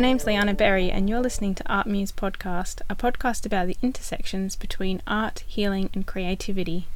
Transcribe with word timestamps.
My 0.00 0.06
name's 0.06 0.24
Liana 0.24 0.54
Berry, 0.54 0.90
and 0.90 1.10
you're 1.10 1.20
listening 1.20 1.54
to 1.56 1.70
Art 1.70 1.86
Muse 1.86 2.10
Podcast, 2.10 2.80
a 2.88 2.96
podcast 2.96 3.44
about 3.44 3.66
the 3.66 3.76
intersections 3.82 4.56
between 4.56 5.02
art, 5.06 5.44
healing, 5.46 5.90
and 5.92 6.06
creativity. 6.06 6.88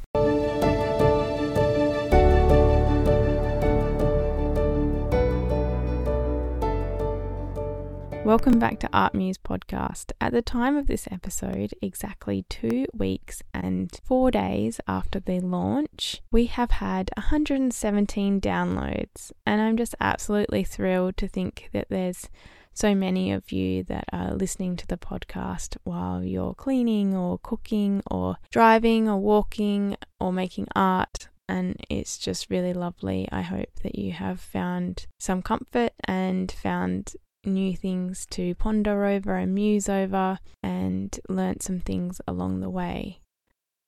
Welcome 8.25 8.59
back 8.59 8.80
to 8.80 8.88
Art 8.91 9.14
Muse 9.14 9.36
Podcast. 9.36 10.12
At 10.18 10.32
the 10.32 10.41
time 10.41 10.79
of 10.79 10.86
this 10.86 11.07
episode, 11.11 11.75
exactly 11.82 12.46
two 12.48 12.86
weeks 12.95 13.43
and 13.52 13.93
four 14.02 14.30
days 14.30 14.80
after 14.89 15.21
the 15.21 15.41
launch, 15.41 16.23
we 16.30 16.46
have 16.46 16.71
had 16.71 17.10
117 17.18 18.41
downloads, 18.41 19.30
and 19.45 19.60
I'm 19.60 19.77
just 19.77 19.95
absolutely 20.01 20.65
thrilled 20.65 21.18
to 21.18 21.29
think 21.29 21.68
that 21.74 21.88
there's 21.91 22.30
so 22.74 22.95
many 22.95 23.33
of 23.33 23.52
you 23.52 23.84
that 23.84 24.05
are 24.12 24.34
listening 24.34 24.77
to 24.77 24.87
the 24.87 24.96
podcast 24.96 25.77
while 25.84 26.23
you're 26.23 26.55
cleaning 26.55 27.16
or 27.16 27.38
cooking 27.38 28.02
or 28.10 28.37
driving 28.51 29.09
or 29.09 29.19
walking 29.19 29.96
or 30.20 30.32
making 30.32 30.69
art. 30.74 31.29
And 31.48 31.77
it's 31.88 32.18
just 32.18 32.51
really 32.51 32.73
lovely. 32.73 33.29
I 33.30 33.42
hope 33.42 33.68
that 33.82 33.96
you 33.98 34.12
have 34.12 34.41
found 34.41 35.06
some 35.18 35.42
comfort 35.42 35.92
and 36.05 36.51
found 36.51 37.15
new 37.46 37.77
things 37.77 38.27
to 38.30 38.55
ponder 38.55 39.04
over 39.04 39.37
and 39.37 39.54
muse 39.54 39.88
over 39.88 40.38
and 40.62 41.18
learnt 41.29 41.62
some 41.62 41.80
things 41.80 42.20
along 42.27 42.60
the 42.60 42.70
way. 42.70 43.20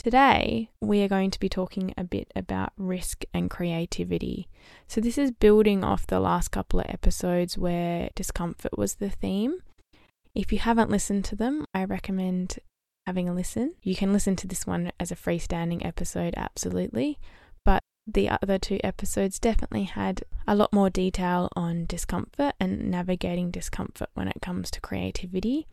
Today, 0.07 0.71
we 0.81 1.03
are 1.03 1.09
going 1.09 1.33
to 1.33 1.41
be 1.41 1.49
talking 1.49 1.93
a 1.97 2.05
bit 2.05 2.31
about 2.37 2.73
risk 2.77 3.25
and 3.35 3.51
creativity. 3.51 4.47
So, 4.87 5.01
this 5.01 5.19
is 5.19 5.33
building 5.33 5.83
off 5.83 6.07
the 6.07 6.21
last 6.21 6.53
couple 6.53 6.79
of 6.79 6.87
episodes 6.89 7.59
where 7.59 8.11
discomfort 8.15 8.79
was 8.79 8.95
the 8.95 9.11
theme. 9.11 9.59
If 10.33 10.53
you 10.53 10.61
haven't 10.61 10.93
listened 10.93 11.25
to 11.25 11.35
them, 11.35 11.67
I 11.75 11.83
recommend 11.83 12.61
having 13.05 13.29
a 13.29 13.35
listen. 13.35 13.75
You 13.83 13.97
can 13.97 14.13
listen 14.13 14.37
to 14.37 14.47
this 14.47 14.65
one 14.65 14.93
as 15.01 15.11
a 15.11 15.17
freestanding 15.17 15.85
episode, 15.85 16.35
absolutely 16.37 17.19
But 17.65 17.83
the 18.07 18.29
other 18.29 18.61
two 18.61 18.79
episodes 18.85 19.41
definitely 19.41 19.85
had 19.87 20.23
a 20.47 20.55
lot 20.55 20.73
more 20.73 20.89
detail 20.89 21.49
on 21.57 21.85
discomfort 21.85 22.55
and 22.61 22.93
navigating 22.93 23.51
discomfort 23.51 24.11
when 24.15 24.29
it 24.29 24.41
comes 24.41 24.71
to 24.71 24.81
creativity. 24.81 25.67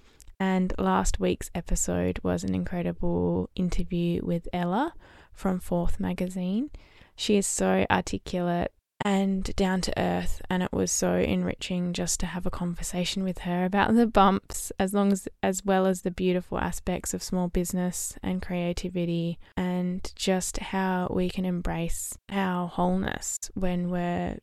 And 0.44 0.74
last 0.78 1.22
week's 1.22 1.50
episode 1.56 2.20
was 2.22 2.44
an 2.44 2.54
incredible 2.54 3.50
interview 3.56 4.20
with 4.26 4.50
Ella 4.52 4.94
from 5.32 5.62
Fourth 5.62 6.02
Magazine. 6.02 6.70
She 7.16 7.38
is 7.38 7.48
so 7.48 7.86
articulate 7.90 8.74
and 9.06 9.56
down 9.56 9.80
to 9.80 9.98
earth 9.98 10.42
and 10.50 10.62
it 10.62 10.74
was 10.74 10.92
so 10.92 11.14
enriching 11.14 11.94
just 11.94 12.20
to 12.20 12.26
have 12.26 12.46
a 12.46 12.52
conversation 12.52 13.24
with 13.24 13.40
her 13.40 13.64
about 13.64 13.96
the 13.96 14.06
bumps 14.06 14.74
as 14.78 14.94
long 14.94 15.14
as 15.14 15.30
as 15.42 15.64
well 15.64 15.86
as 15.86 16.02
the 16.02 16.12
beautiful 16.12 16.58
aspects 16.58 17.14
of 17.14 17.24
small 17.24 17.48
business 17.48 18.18
and 18.22 18.42
creativity 18.42 19.40
and 19.56 20.12
just 20.14 20.58
how 20.58 21.08
we 21.10 21.30
can 21.30 21.46
embrace 21.46 22.18
our 22.30 22.68
wholeness 22.68 23.50
when 23.54 23.90
we're 23.90 24.38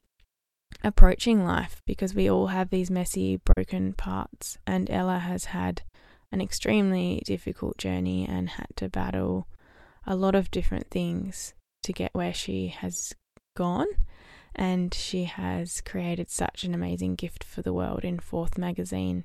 approaching 0.83 1.45
life 1.45 1.83
because 1.87 2.15
we 2.15 2.31
all 2.31 2.47
have 2.47 2.71
these 2.71 2.91
messy 2.91 3.37
broken 3.37 3.93
parts 3.93 4.59
and 4.67 4.91
Ella 4.91 5.19
has 5.19 5.47
had 5.47 5.83
an 6.33 6.41
extremely 6.41 7.23
difficult 7.25 7.79
journey 7.79 8.27
and 8.27 8.51
had 8.51 8.69
to 8.77 8.89
battle 8.89 9.47
a 10.07 10.17
lot 10.17 10.35
of 10.35 10.51
different 10.51 10.91
things 10.91 11.55
to 11.83 11.93
get 11.93 12.15
where 12.15 12.33
she 12.33 12.69
has 12.69 13.15
gone 13.57 13.87
and 14.55 14.93
she 14.93 15.25
has 15.25 15.81
created 15.81 16.29
such 16.29 16.65
an 16.65 16.75
amazing 16.75 17.15
gift 17.15 17.45
for 17.45 17.63
the 17.63 17.73
world 17.73 18.05
in 18.05 18.19
Fourth 18.19 18.59
Magazine. 18.59 19.25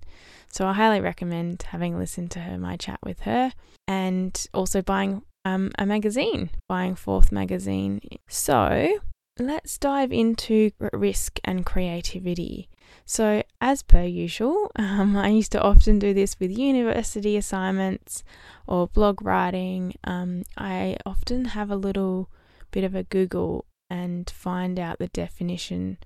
So 0.52 0.68
I 0.68 0.74
highly 0.74 1.02
recommend 1.02 1.64
having 1.64 1.98
listened 1.98 2.32
to 2.32 2.40
her, 2.40 2.58
my 2.58 2.78
chat 2.78 3.00
with 3.04 3.22
her, 3.22 3.52
and 3.88 4.46
also 4.54 4.82
buying 4.82 5.24
um, 5.44 5.72
a 5.78 5.86
magazine, 5.86 6.52
buying 6.70 6.96
Fourth 6.96 7.32
Magazine. 7.32 8.02
So 8.28 9.00
let's 9.40 9.78
dive 9.78 10.12
into 10.12 10.72
risk 10.94 11.40
and 11.44 11.66
creativity. 11.66 12.70
So, 13.06 13.44
as 13.62 13.84
per 13.84 14.04
usual, 14.04 14.72
um, 14.76 15.16
I 15.18 15.30
used 15.30 15.52
to 15.54 15.62
often 15.62 16.00
do 16.00 16.14
this 16.14 16.40
with 16.40 16.58
university 16.58 17.38
assignments 17.38 18.24
or 18.68 18.88
blog 18.88 19.22
writing. 19.22 19.96
Um, 20.04 20.44
I 20.58 20.98
often 21.06 21.46
have 21.46 21.70
a 21.70 21.76
little 21.76 22.30
bit 22.72 22.84
of 22.84 22.96
a 22.96 23.04
Google 23.04 23.66
and 23.90 24.30
find 24.30 24.80
out 24.80 25.00
the 25.00 25.08
definition 25.08 25.98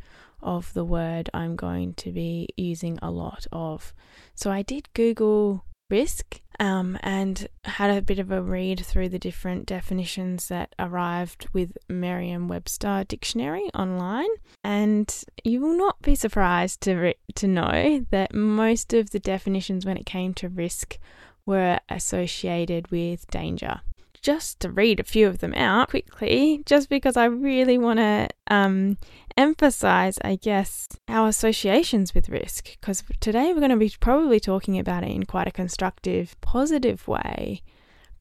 of 0.42 0.74
the 0.74 0.86
word 0.86 1.30
I'm 1.34 1.56
going 1.56 1.94
to 1.96 2.12
be 2.12 2.50
using 2.58 2.98
a 3.02 3.12
lot 3.12 3.46
of. 3.52 3.94
So 4.36 4.52
I 4.52 4.62
did 4.62 4.94
Google 4.94 5.66
risk 5.90 6.42
um, 6.60 6.98
and 7.02 7.48
had 7.64 7.90
a 7.90 8.02
bit 8.02 8.20
of 8.20 8.32
a 8.32 8.42
read 8.42 8.86
through 8.86 9.10
the 9.10 9.20
different 9.20 9.66
definitions 9.66 10.48
that 10.50 10.76
arrived 10.78 11.48
with 11.54 11.78
Merriam 11.88 12.48
Webster 12.48 13.06
Dictionary 13.08 13.70
online. 13.74 14.30
And 14.64 15.24
you 15.44 15.62
will 15.62 15.78
not 15.78 16.02
be 16.02 16.16
surprised 16.16 16.82
to, 16.82 16.96
re- 16.96 17.16
to 17.36 17.48
know 17.48 18.06
that 18.12 18.34
most 18.34 18.94
of 18.94 19.12
the 19.12 19.20
definitions 19.20 19.86
when 19.86 19.98
it 19.98 20.06
came 20.06 20.34
to 20.36 20.50
risk 20.50 20.98
were 21.46 21.80
associated 21.90 22.92
with 22.92 23.26
danger 23.32 23.82
just 24.22 24.60
to 24.62 24.72
read 24.72 25.00
a 25.00 25.04
few 25.04 25.28
of 25.28 25.40
them 25.40 25.54
out 25.54 25.90
quickly, 25.90 26.62
just 26.66 26.90
because 26.90 27.18
I 27.18 27.26
really 27.26 27.78
want 27.78 28.00
to 28.00 28.30
um, 28.48 28.98
emphasize, 29.38 30.18
I 30.24 30.36
guess, 30.36 30.88
our 31.08 31.28
associations 31.28 32.14
with 32.14 32.30
risk. 32.30 32.78
Because 32.80 33.04
today 33.20 33.54
we're 33.54 33.60
going 33.60 33.70
to 33.72 33.78
be 33.78 33.94
probably 34.00 34.40
talking 34.40 34.78
about 34.78 35.04
it 35.04 35.12
in 35.12 35.26
quite 35.26 35.48
a 35.48 35.52
constructive, 35.52 36.40
positive 36.42 37.08
way. 37.08 37.62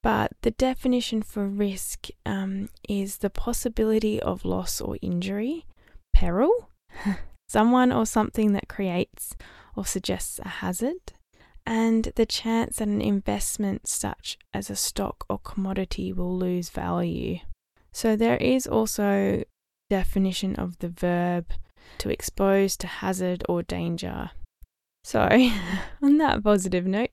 But 0.02 0.32
the 0.42 0.52
definition 0.52 1.22
for 1.22 1.46
risk 1.46 2.08
um, 2.24 2.68
is 2.88 3.18
the 3.18 3.30
possibility 3.30 4.20
of 4.20 4.44
loss 4.44 4.80
or 4.80 4.96
injury, 5.02 5.66
peril, 6.14 6.70
someone 7.48 7.92
or 7.92 8.06
something 8.06 8.52
that 8.52 8.68
creates 8.68 9.34
or 9.74 9.84
suggests 9.84 10.38
a 10.40 10.48
hazard, 10.48 11.12
and 11.68 12.12
the 12.16 12.24
chance 12.24 12.78
that 12.78 12.88
an 12.88 13.02
investment 13.02 13.86
such 13.86 14.38
as 14.54 14.70
a 14.70 14.74
stock 14.74 15.26
or 15.28 15.38
commodity 15.38 16.14
will 16.14 16.34
lose 16.34 16.70
value. 16.70 17.40
So 17.92 18.16
there 18.16 18.38
is 18.38 18.66
also 18.66 19.44
definition 19.90 20.56
of 20.56 20.78
the 20.78 20.88
verb 20.88 21.52
to 21.98 22.08
expose 22.08 22.74
to 22.78 22.86
hazard 22.86 23.44
or 23.50 23.62
danger. 23.62 24.30
So, 25.04 25.20
on 26.02 26.16
that 26.16 26.42
positive 26.42 26.86
note, 26.86 27.10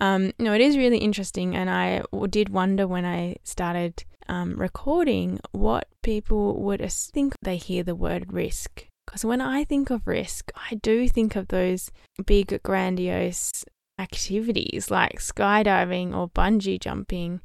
um, 0.00 0.32
no, 0.38 0.52
it 0.52 0.60
is 0.60 0.76
really 0.78 0.98
interesting, 0.98 1.56
and 1.56 1.68
I 1.68 2.02
did 2.30 2.50
wonder 2.50 2.86
when 2.86 3.04
I 3.04 3.36
started 3.42 4.04
um, 4.28 4.54
recording 4.54 5.40
what 5.50 5.88
people 6.04 6.62
would 6.62 6.88
think 6.92 7.34
they 7.42 7.56
hear 7.56 7.82
the 7.82 7.96
word 7.96 8.32
risk. 8.32 8.86
Because 9.06 9.24
when 9.24 9.40
I 9.40 9.64
think 9.64 9.90
of 9.90 10.06
risk, 10.06 10.52
I 10.70 10.76
do 10.76 11.08
think 11.08 11.34
of 11.34 11.48
those 11.48 11.90
big, 12.26 12.60
grandiose 12.62 13.64
activities 13.98 14.90
like 14.90 15.20
skydiving 15.20 16.14
or 16.14 16.28
bungee 16.28 16.80
jumping. 16.80 17.40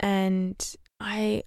And 0.00 0.56
I 1.00 1.42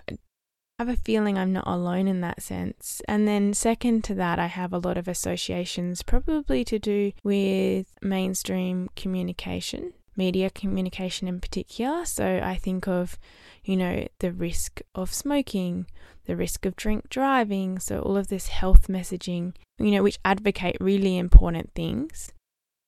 have 0.79 0.89
a 0.89 0.97
feeling 0.97 1.37
I'm 1.37 1.53
not 1.53 1.67
alone 1.67 2.07
in 2.07 2.21
that 2.21 2.41
sense. 2.41 3.01
And 3.07 3.27
then, 3.27 3.53
second 3.53 4.03
to 4.05 4.15
that, 4.15 4.39
I 4.39 4.47
have 4.47 4.73
a 4.73 4.79
lot 4.79 4.97
of 4.97 5.07
associations, 5.07 6.03
probably 6.03 6.65
to 6.65 6.77
do 6.79 7.13
with 7.23 7.87
mainstream 8.01 8.89
communication, 8.95 9.93
media 10.17 10.49
communication 10.49 11.27
in 11.27 11.39
particular. 11.39 12.05
So 12.05 12.41
I 12.43 12.55
think 12.55 12.87
of, 12.87 13.17
you 13.63 13.77
know, 13.77 14.07
the 14.19 14.31
risk 14.31 14.81
of 14.93 15.13
smoking, 15.13 15.87
the 16.25 16.35
risk 16.35 16.65
of 16.65 16.75
drink 16.75 17.09
driving. 17.09 17.79
So 17.79 17.99
all 17.99 18.17
of 18.17 18.27
this 18.27 18.47
health 18.47 18.87
messaging, 18.87 19.55
you 19.79 19.91
know, 19.91 20.03
which 20.03 20.19
advocate 20.25 20.77
really 20.79 21.17
important 21.17 21.71
things 21.73 22.33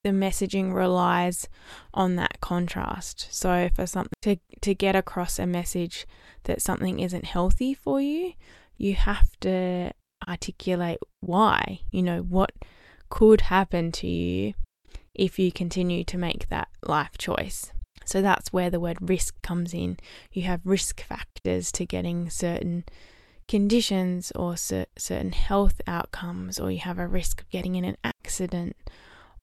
the 0.04 0.10
messaging 0.12 0.74
relies 0.74 1.48
on 1.94 2.16
that 2.16 2.40
contrast. 2.42 3.28
So 3.32 3.70
for 3.76 3.86
something 3.86 4.14
to, 4.22 4.38
to 4.62 4.74
get 4.74 4.96
across 4.96 5.40
a 5.40 5.46
message 5.46 6.06
that 6.44 6.62
something 6.62 7.00
isn't 7.00 7.26
healthy 7.26 7.74
for 7.74 8.00
you, 8.02 8.34
you 8.78 8.94
have 8.94 9.38
to 9.42 9.92
articulate 10.28 11.00
why, 11.20 11.82
you 11.92 12.04
know, 12.04 12.20
what 12.22 12.52
could 13.10 13.42
happen 13.42 13.92
to 13.92 14.08
you 14.08 14.54
if 15.14 15.40
you 15.40 15.52
continue 15.52 16.04
to 16.04 16.18
make 16.18 16.48
that 16.50 16.68
life 16.84 17.18
choice. 17.18 17.72
So 18.06 18.22
that's 18.22 18.54
where 18.54 18.70
the 18.70 18.80
word 18.80 18.98
risk 19.02 19.42
comes 19.42 19.74
in. 19.74 19.98
You 20.32 20.44
have 20.44 20.62
risk 20.64 21.02
factors 21.02 21.72
to 21.74 21.86
getting 21.86 22.30
certain 22.30 22.86
conditions 23.48 24.32
or 24.36 24.56
cer- 24.56 24.86
certain 24.98 25.32
health 25.32 25.82
outcomes, 25.88 26.60
or 26.60 26.72
you 26.72 26.80
have 26.80 27.00
a 27.00 27.08
risk 27.08 27.42
of 27.42 27.50
getting 27.50 27.76
in 27.76 27.84
an 27.84 27.98
accident 28.04 28.78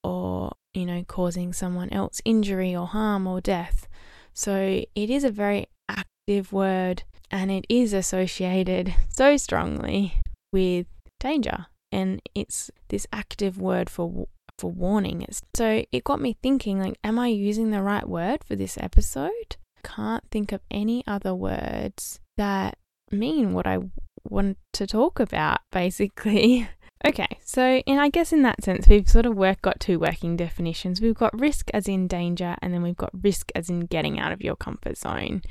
or, 0.05 0.51
you 0.73 0.85
know, 0.85 1.03
causing 1.07 1.51
someone 1.51 1.89
else 1.91 2.21
injury 2.23 2.75
or 2.75 2.85
harm 2.85 3.25
or 3.25 3.41
death. 3.41 3.87
So 4.33 4.83
it 4.93 5.09
is 5.09 5.23
a 5.23 5.31
very 5.31 5.65
active 5.89 6.53
word 6.53 7.03
and 7.31 7.49
it 7.49 7.65
is 7.69 7.91
associated 7.91 8.93
so 9.09 9.35
strongly 9.37 10.21
with 10.53 10.85
danger. 11.19 11.65
And 11.91 12.21
it's 12.35 12.69
this 12.89 13.07
active 13.11 13.59
word 13.59 13.89
for 13.89 14.27
for 14.57 14.71
warning. 14.71 15.25
So 15.55 15.83
it 15.91 16.03
got 16.03 16.21
me 16.21 16.37
thinking 16.41 16.79
like 16.79 16.97
am 17.03 17.17
I 17.17 17.27
using 17.27 17.71
the 17.71 17.81
right 17.81 18.07
word 18.07 18.43
for 18.43 18.55
this 18.55 18.77
episode? 18.79 19.57
Can't 19.83 20.23
think 20.29 20.51
of 20.51 20.61
any 20.69 21.03
other 21.07 21.33
words 21.33 22.19
that 22.37 22.77
mean 23.11 23.53
what 23.53 23.65
I 23.65 23.79
want 24.23 24.57
to 24.73 24.85
talk 24.85 25.19
about 25.19 25.59
basically. 25.71 26.69
Okay, 27.05 27.37
so 27.43 27.83
and 27.85 28.01
I 28.01 28.09
guess 28.09 28.33
in 28.33 28.41
that 28.41 28.63
sense, 28.63 28.87
we've 28.87 29.07
sort 29.07 29.27
of 29.27 29.37
work 29.37 29.61
got 29.61 29.79
two 29.79 29.99
working 29.99 30.35
definitions. 30.35 31.01
We've 31.01 31.13
got 31.13 31.39
risk 31.39 31.69
as 31.71 31.87
in 31.87 32.07
danger, 32.07 32.55
and 32.63 32.73
then 32.73 32.81
we've 32.81 32.97
got 32.97 33.11
risk 33.21 33.51
as 33.53 33.69
in 33.69 33.81
getting 33.81 34.19
out 34.19 34.31
of 34.31 34.41
your 34.41 34.55
comfort 34.55 34.97
zone 34.97 35.43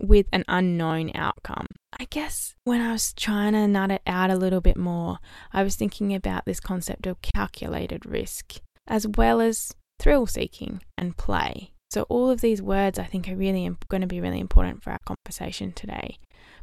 with 0.00 0.26
an 0.32 0.44
unknown 0.48 1.10
outcome. 1.14 1.66
I 2.00 2.06
guess 2.06 2.54
when 2.64 2.80
I 2.80 2.92
was 2.92 3.12
trying 3.12 3.52
to 3.52 3.68
nut 3.68 3.90
it 3.90 4.02
out 4.06 4.30
a 4.30 4.36
little 4.36 4.62
bit 4.62 4.78
more, 4.78 5.18
I 5.52 5.62
was 5.62 5.76
thinking 5.76 6.14
about 6.14 6.46
this 6.46 6.60
concept 6.60 7.06
of 7.06 7.20
calculated 7.20 8.06
risk, 8.06 8.60
as 8.86 9.06
well 9.06 9.42
as 9.42 9.74
thrill 9.98 10.26
seeking 10.26 10.80
and 10.96 11.18
play. 11.18 11.72
So, 11.90 12.02
all 12.08 12.30
of 12.30 12.40
these 12.40 12.62
words 12.62 12.98
I 12.98 13.04
think 13.04 13.28
are 13.28 13.36
really 13.36 13.70
going 13.88 14.00
to 14.00 14.06
be 14.06 14.22
really 14.22 14.40
important 14.40 14.82
for 14.82 14.92
our 14.92 15.00
conversation 15.04 15.72
today 15.72 16.16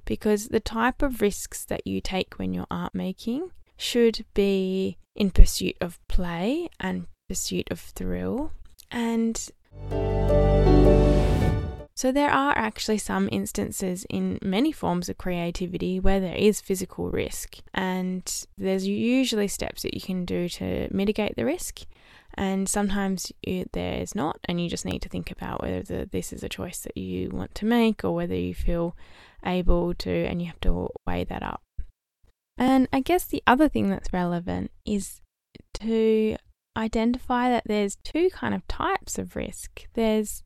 because 0.04 0.48
the 0.48 0.60
type 0.60 1.04
of 1.04 1.22
risks 1.22 1.64
that 1.66 1.86
you 1.86 2.02
take 2.02 2.40
when 2.40 2.54
you're 2.54 2.68
art 2.72 2.96
making 2.96 3.52
should 3.78 4.26
be 4.34 4.98
in 5.16 5.32
pursuit 5.32 5.76
of 5.82 6.00
play 6.08 6.70
and 6.80 7.08
pursuit 7.28 7.70
of 7.72 7.80
thrill. 7.80 8.52
And 8.92 9.50
so, 11.98 12.12
there 12.12 12.30
are 12.30 12.52
actually 12.58 12.98
some 12.98 13.30
instances 13.32 14.06
in 14.10 14.38
many 14.42 14.74
forms 14.74 15.08
of 15.08 15.18
creativity 15.18 15.98
where 15.98 16.20
there 16.20 16.36
is 16.36 16.60
physical 16.60 17.10
risk, 17.10 17.58
and 17.74 18.46
there's 18.58 18.86
usually 18.86 19.48
steps 19.48 19.84
that 19.84 19.94
you 19.94 20.02
can 20.02 20.26
do 20.26 20.50
to 20.50 20.90
mitigate 20.92 21.38
the 21.38 21.46
risk. 21.46 21.84
And 22.38 22.68
sometimes 22.68 23.32
you, 23.44 23.66
there's 23.72 24.14
not, 24.14 24.40
and 24.44 24.60
you 24.60 24.70
just 24.70 24.84
need 24.84 25.02
to 25.04 25.10
think 25.10 25.32
about 25.32 25.62
whether 25.62 25.84
the, 25.84 26.10
this 26.12 26.34
is 26.34 26.44
a 26.44 26.50
choice 26.50 26.80
that 26.80 26.98
you 26.98 27.30
want 27.30 27.56
to 27.56 27.66
make 27.66 28.04
or 28.04 28.14
whether 28.14 28.36
you 28.36 28.54
feel 28.54 28.98
able 29.46 29.94
to, 29.94 30.12
and 30.12 30.42
you 30.42 30.48
have 30.48 30.60
to 30.62 30.90
weigh 31.08 31.24
that 31.24 31.44
up. 31.44 31.62
And 32.58 32.88
I 32.94 33.02
guess 33.02 33.26
the 33.26 33.44
other 33.46 33.68
thing 33.68 33.90
that's 33.90 34.14
relevant 34.14 34.72
is 34.86 35.22
to 35.76 36.38
identify 36.78 37.50
that 37.50 37.64
there's 37.66 37.98
two 37.98 38.30
kind 38.32 38.54
of 38.54 38.68
types 38.68 39.18
of 39.18 39.36
risk 39.36 39.88
there's 39.94 40.44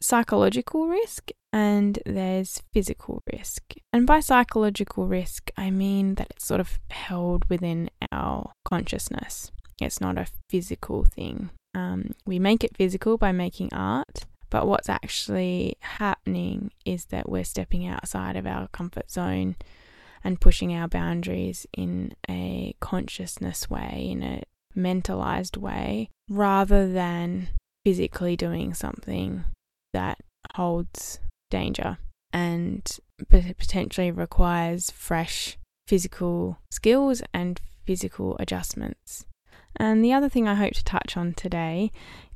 psychological 0.00 0.88
risk 0.88 1.30
and 1.52 1.98
there's 2.06 2.62
physical 2.72 3.22
risk. 3.32 3.74
And 3.92 4.06
by 4.06 4.20
psychological 4.20 5.06
risk, 5.06 5.50
I 5.56 5.70
mean 5.70 6.14
that 6.14 6.28
it's 6.30 6.46
sort 6.46 6.60
of 6.60 6.78
held 6.90 7.44
within 7.50 7.90
our 8.10 8.52
consciousness, 8.64 9.50
it's 9.80 10.00
not 10.00 10.18
a 10.18 10.26
physical 10.48 11.04
thing. 11.04 11.50
Um, 11.74 12.12
we 12.26 12.38
make 12.38 12.64
it 12.64 12.76
physical 12.76 13.18
by 13.18 13.32
making 13.32 13.72
art, 13.72 14.24
but 14.48 14.66
what's 14.66 14.88
actually 14.88 15.76
happening 15.80 16.72
is 16.84 17.06
that 17.06 17.28
we're 17.28 17.44
stepping 17.44 17.86
outside 17.86 18.36
of 18.36 18.46
our 18.46 18.68
comfort 18.68 19.10
zone 19.10 19.56
and 20.22 20.40
pushing 20.40 20.74
our 20.74 20.88
boundaries 20.88 21.66
in 21.76 22.12
a 22.28 22.74
consciousness 22.80 23.70
way, 23.70 24.08
in 24.10 24.22
a 24.22 24.42
mentalized 24.74 25.56
way, 25.56 26.08
rather 26.28 26.90
than 26.90 27.48
physically 27.84 28.36
doing 28.36 28.74
something 28.74 29.44
that 29.92 30.18
holds 30.54 31.18
danger 31.50 31.98
and 32.32 32.98
potentially 33.28 34.10
requires 34.10 34.90
fresh 34.90 35.58
physical 35.86 36.58
skills 36.70 37.22
and 37.34 37.60
physical 37.84 38.36
adjustments. 38.38 39.26
And 39.76 40.04
the 40.04 40.12
other 40.12 40.28
thing 40.28 40.46
I 40.46 40.54
hope 40.54 40.74
to 40.74 40.84
touch 40.84 41.16
on 41.16 41.34
today 41.34 41.90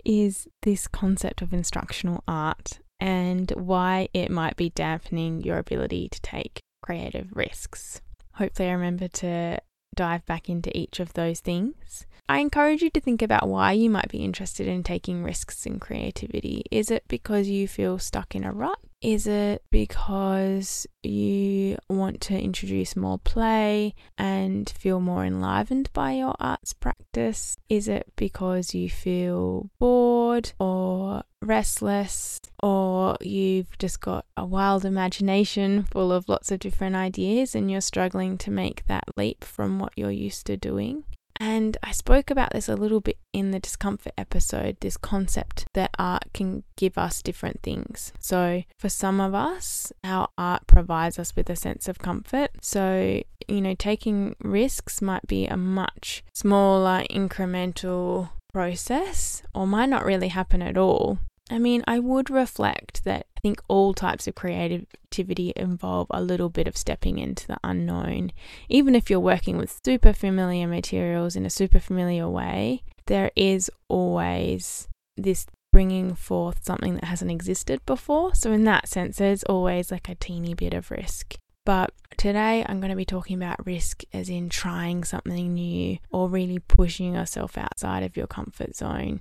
is 0.05 0.49
this 0.63 0.87
concept 0.89 1.43
of 1.43 1.53
instructional 1.53 2.23
art 2.27 2.81
and 3.01 3.51
why 3.53 4.09
it 4.13 4.31
might 4.31 4.57
be 4.57 4.71
dampening 4.71 5.43
your 5.43 5.59
ability 5.59 6.09
to 6.09 6.21
take 6.21 6.61
creative 6.85 7.29
risks. 7.35 8.03
Hopefully, 8.35 8.69
I 8.69 8.73
remember 8.73 9.09
to 9.09 9.59
dive 9.97 10.27
back 10.27 10.51
into 10.51 10.77
each 10.77 11.01
of 11.01 11.15
those 11.15 11.41
things. 11.41 12.05
I 12.27 12.39
encourage 12.39 12.81
you 12.81 12.89
to 12.91 13.01
think 13.01 13.21
about 13.21 13.49
why 13.49 13.73
you 13.73 13.91
might 13.91 14.09
be 14.09 14.25
interested 14.25 14.67
in 14.67 14.83
taking 14.83 15.23
risks 15.23 15.67
in 15.67 15.79
creativity. 15.79 16.65
Is 16.71 16.91
it 16.91 17.05
because 17.07 17.49
you 17.49 17.69
feel 17.69 17.99
stuck 17.99 18.35
in 18.35 18.45
a 18.45 18.53
rut? 18.53 18.79
Is 19.03 19.27
it 19.27 19.63
because 19.71 20.87
you 21.03 21.77
want 21.91 22.23
to 22.23 22.41
introduce 22.41 22.97
more 22.97 23.19
play 23.19 23.95
and 24.17 24.71
feel 24.71 25.01
more 25.01 25.27
enlivened 25.27 25.91
by 25.93 26.13
your 26.13 26.35
arts 26.41 26.73
practice? 26.73 27.59
Is 27.69 27.87
it 27.87 28.11
because 28.17 28.75
you 28.75 28.89
feel 28.89 29.69
bored 29.79 30.55
or 30.59 31.25
restless 31.43 32.41
or 32.63 33.19
you've 33.21 33.77
just 33.77 34.01
got 34.01 34.25
a 34.39 34.47
wild 34.47 34.87
imagination 34.87 35.83
full 35.83 36.11
of 36.11 36.31
lots 36.31 36.51
of 36.51 36.61
different 36.61 36.97
ideas 36.97 37.55
and 37.55 37.71
you're 37.71 37.83
struggling 37.83 38.39
to 38.39 38.51
make 38.51 38.87
that 38.87 39.05
leap 39.19 39.45
from 39.45 39.79
what 39.79 39.93
you're 39.95 40.11
used 40.11 40.47
to 40.47 40.57
doing? 40.57 41.05
And 41.41 41.77
I 41.83 41.91
spoke 41.93 42.31
about 42.31 42.53
this 42.53 42.69
a 42.69 42.77
little 42.77 43.01
bit 43.01 43.19
in 43.33 43.51
the 43.51 43.59
discomfort 43.59 44.13
episode 44.17 44.77
this 44.81 44.97
concept 44.97 45.67
that 45.75 45.91
art 45.99 46.25
can 46.33 46.63
give 46.77 46.97
us 46.97 47.23
different 47.23 47.61
things. 47.63 48.13
So, 48.19 48.63
for 48.79 48.89
some 48.89 49.21
of 49.21 49.35
us, 49.35 49.93
our 50.05 50.29
art 50.39 50.67
provides 50.67 51.19
us 51.19 51.35
with 51.35 51.51
a 51.51 51.57
sense 51.57 51.89
of 51.89 51.99
comfort. 51.99 52.51
So, 52.61 53.23
you 53.49 53.61
know, 53.61 53.75
taking 53.75 54.37
risks 54.41 55.03
might 55.03 55.27
be 55.27 55.47
a 55.47 55.57
much 55.57 56.23
smaller, 56.33 57.05
incremental 57.11 58.31
process 58.53 59.43
or 59.53 59.67
might 59.67 59.89
not 59.89 60.05
really 60.05 60.29
happen 60.29 60.63
at 60.63 60.79
all. 60.79 61.19
I 61.51 61.59
mean, 61.59 61.85
I 61.87 61.99
would 61.99 62.31
reflect 62.31 63.05
that 63.05 63.27
I 63.37 63.41
think 63.41 63.61
all 63.69 63.93
types 63.93 64.27
of 64.27 64.35
creativity 64.35 65.53
involve 65.57 66.07
a 66.11 66.23
little 66.23 66.49
bit 66.49 66.67
of 66.67 66.77
stepping 66.77 67.19
into 67.19 67.47
the 67.47 67.59
unknown. 67.63 68.33
Even 68.69 68.95
if 68.95 69.11
you're 69.11 69.21
working 69.21 69.59
with 69.59 69.81
super 69.85 70.15
familiar 70.15 70.67
materials 70.67 71.37
in 71.37 71.45
a 71.45 71.51
super 71.51 71.81
familiar 71.81 72.29
way, 72.29 72.83
there 73.07 73.31
is 73.37 73.71
always 73.89 74.89
this 75.17 75.47
bringing 75.71 76.15
forth 76.15 76.65
something 76.65 76.95
that 76.95 77.05
hasn't 77.05 77.31
existed 77.31 77.85
before. 77.85 78.35
So, 78.35 78.53
in 78.53 78.65
that 78.65 78.89
sense, 78.89 79.19
there's 79.19 79.43
always 79.43 79.91
like 79.91 80.09
a 80.09 80.15
teeny 80.15 80.55
bit 80.55 80.73
of 80.73 80.91
risk. 80.91 81.35
But 81.67 81.93
today 82.17 82.65
I'm 82.67 82.81
going 82.81 82.91
to 82.91 82.97
be 82.97 83.07
talking 83.07 83.37
about 83.37 83.67
risk 83.67 84.03
as 84.13 84.29
in 84.29 84.49
trying 84.51 85.03
something 85.05 85.55
new 85.55 85.99
or 86.11 86.29
really 86.29 86.59
pushing 86.59 87.15
yourself 87.15 87.57
outside 87.57 88.03
of 88.03 88.17
your 88.17 88.27
comfort 88.27 88.77
zone 88.77 89.21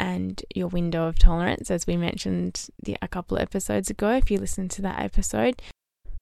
and 0.00 0.42
your 0.54 0.68
window 0.68 1.06
of 1.08 1.18
tolerance, 1.18 1.70
as 1.70 1.86
we 1.86 1.96
mentioned 1.96 2.68
the, 2.82 2.96
a 3.02 3.08
couple 3.08 3.36
of 3.36 3.42
episodes 3.42 3.90
ago, 3.90 4.10
if 4.12 4.30
you 4.30 4.38
listen 4.38 4.68
to 4.68 4.82
that 4.82 5.00
episode. 5.00 5.60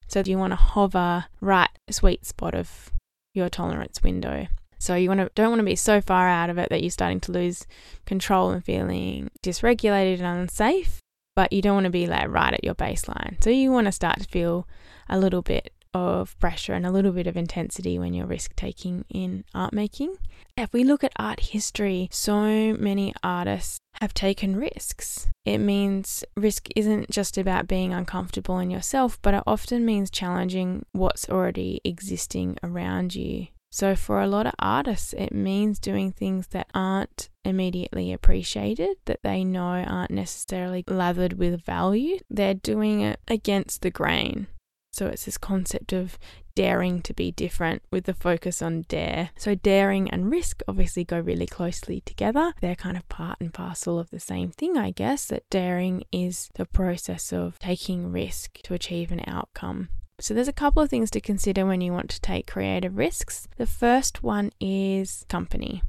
So 0.07 0.23
you 0.25 0.37
want 0.37 0.51
to 0.51 0.57
hover 0.57 1.25
right 1.41 1.69
sweet 1.89 2.25
spot 2.25 2.55
of 2.55 2.91
your 3.33 3.49
tolerance 3.49 4.01
window. 4.01 4.47
So 4.79 4.95
you 4.95 5.09
want 5.09 5.19
to 5.19 5.29
don't 5.35 5.49
want 5.49 5.59
to 5.59 5.65
be 5.65 5.75
so 5.75 6.01
far 6.01 6.27
out 6.27 6.49
of 6.49 6.57
it 6.57 6.69
that 6.69 6.81
you're 6.81 6.91
starting 6.91 7.19
to 7.21 7.31
lose 7.31 7.65
control 8.05 8.51
and 8.51 8.63
feeling 8.63 9.29
dysregulated 9.43 10.19
and 10.19 10.41
unsafe, 10.41 10.99
but 11.35 11.51
you 11.51 11.61
don't 11.61 11.73
want 11.73 11.85
to 11.85 11.91
be 11.91 12.07
like 12.07 12.29
right 12.29 12.53
at 12.53 12.63
your 12.63 12.75
baseline. 12.75 13.41
So 13.43 13.49
you 13.49 13.71
want 13.71 13.85
to 13.85 13.91
start 13.91 14.19
to 14.19 14.27
feel 14.27 14.67
a 15.09 15.19
little 15.19 15.41
bit 15.41 15.71
of 15.93 16.37
pressure 16.39 16.73
and 16.73 16.85
a 16.85 16.91
little 16.91 17.11
bit 17.11 17.27
of 17.27 17.37
intensity 17.37 17.97
when 17.99 18.13
you're 18.13 18.25
risk 18.25 18.55
taking 18.55 19.05
in 19.09 19.43
art 19.53 19.73
making. 19.73 20.15
If 20.55 20.73
we 20.73 20.83
look 20.83 21.03
at 21.03 21.13
art 21.17 21.39
history, 21.39 22.09
so 22.11 22.73
many 22.73 23.13
artists 23.23 23.79
have 24.01 24.13
taken 24.13 24.55
risks. 24.55 25.27
It 25.45 25.59
means 25.59 26.23
risk 26.35 26.67
isn't 26.75 27.09
just 27.09 27.37
about 27.37 27.67
being 27.67 27.93
uncomfortable 27.93 28.59
in 28.59 28.71
yourself, 28.71 29.19
but 29.21 29.33
it 29.33 29.43
often 29.45 29.85
means 29.85 30.09
challenging 30.09 30.85
what's 30.91 31.29
already 31.29 31.81
existing 31.83 32.57
around 32.63 33.15
you. 33.15 33.47
So, 33.69 33.95
for 33.95 34.21
a 34.21 34.27
lot 34.27 34.47
of 34.47 34.53
artists, 34.59 35.13
it 35.13 35.33
means 35.33 35.77
doing 35.79 36.11
things 36.11 36.47
that 36.47 36.67
aren't 36.73 37.29
immediately 37.43 38.13
appreciated, 38.13 38.97
that 39.05 39.21
they 39.23 39.43
know 39.43 39.83
aren't 39.85 40.11
necessarily 40.11 40.83
lathered 40.87 41.33
with 41.33 41.63
value. 41.63 42.17
They're 42.29 42.53
doing 42.53 43.01
it 43.01 43.19
against 43.27 43.81
the 43.81 43.91
grain. 43.91 44.47
So 44.97 45.05
it's 45.05 45.25
this 45.25 45.37
concept 45.37 45.93
of 45.93 46.17
daring 46.55 47.03
to 47.03 47.13
be 47.13 47.31
different 47.31 47.83
with 47.91 48.05
the 48.05 48.15
focus 48.15 48.63
on 48.63 48.85
dare. 48.87 49.29
So 49.37 49.53
daring 49.53 50.09
and 50.09 50.31
risk 50.31 50.63
obviously 50.67 51.03
go 51.03 51.19
really 51.19 51.45
closely 51.45 52.01
together. 52.01 52.53
They're 52.61 52.75
kind 52.75 52.97
of 52.97 53.07
part 53.07 53.37
and 53.39 53.53
parcel 53.53 53.99
of 53.99 54.09
the 54.09 54.19
same 54.19 54.49
thing, 54.49 54.75
I 54.75 54.89
guess, 54.89 55.25
that 55.25 55.47
daring 55.51 56.03
is 56.11 56.49
the 56.55 56.65
process 56.65 57.31
of 57.31 57.59
taking 57.59 58.11
risk 58.11 58.59
to 58.63 58.73
achieve 58.73 59.11
an 59.11 59.21
outcome. 59.27 59.89
So, 60.19 60.33
there's 60.33 60.47
a 60.47 60.53
couple 60.53 60.81
of 60.81 60.89
things 60.89 61.11
to 61.11 61.21
consider 61.21 61.63
when 61.63 61.79
you 61.79 61.93
want 61.93 62.09
to 62.09 62.19
take 62.19 62.47
creative 62.47 62.97
risks. 62.97 63.47
The 63.57 63.67
first 63.67 64.23
one 64.23 64.49
is 64.59 65.25
company. 65.29 65.83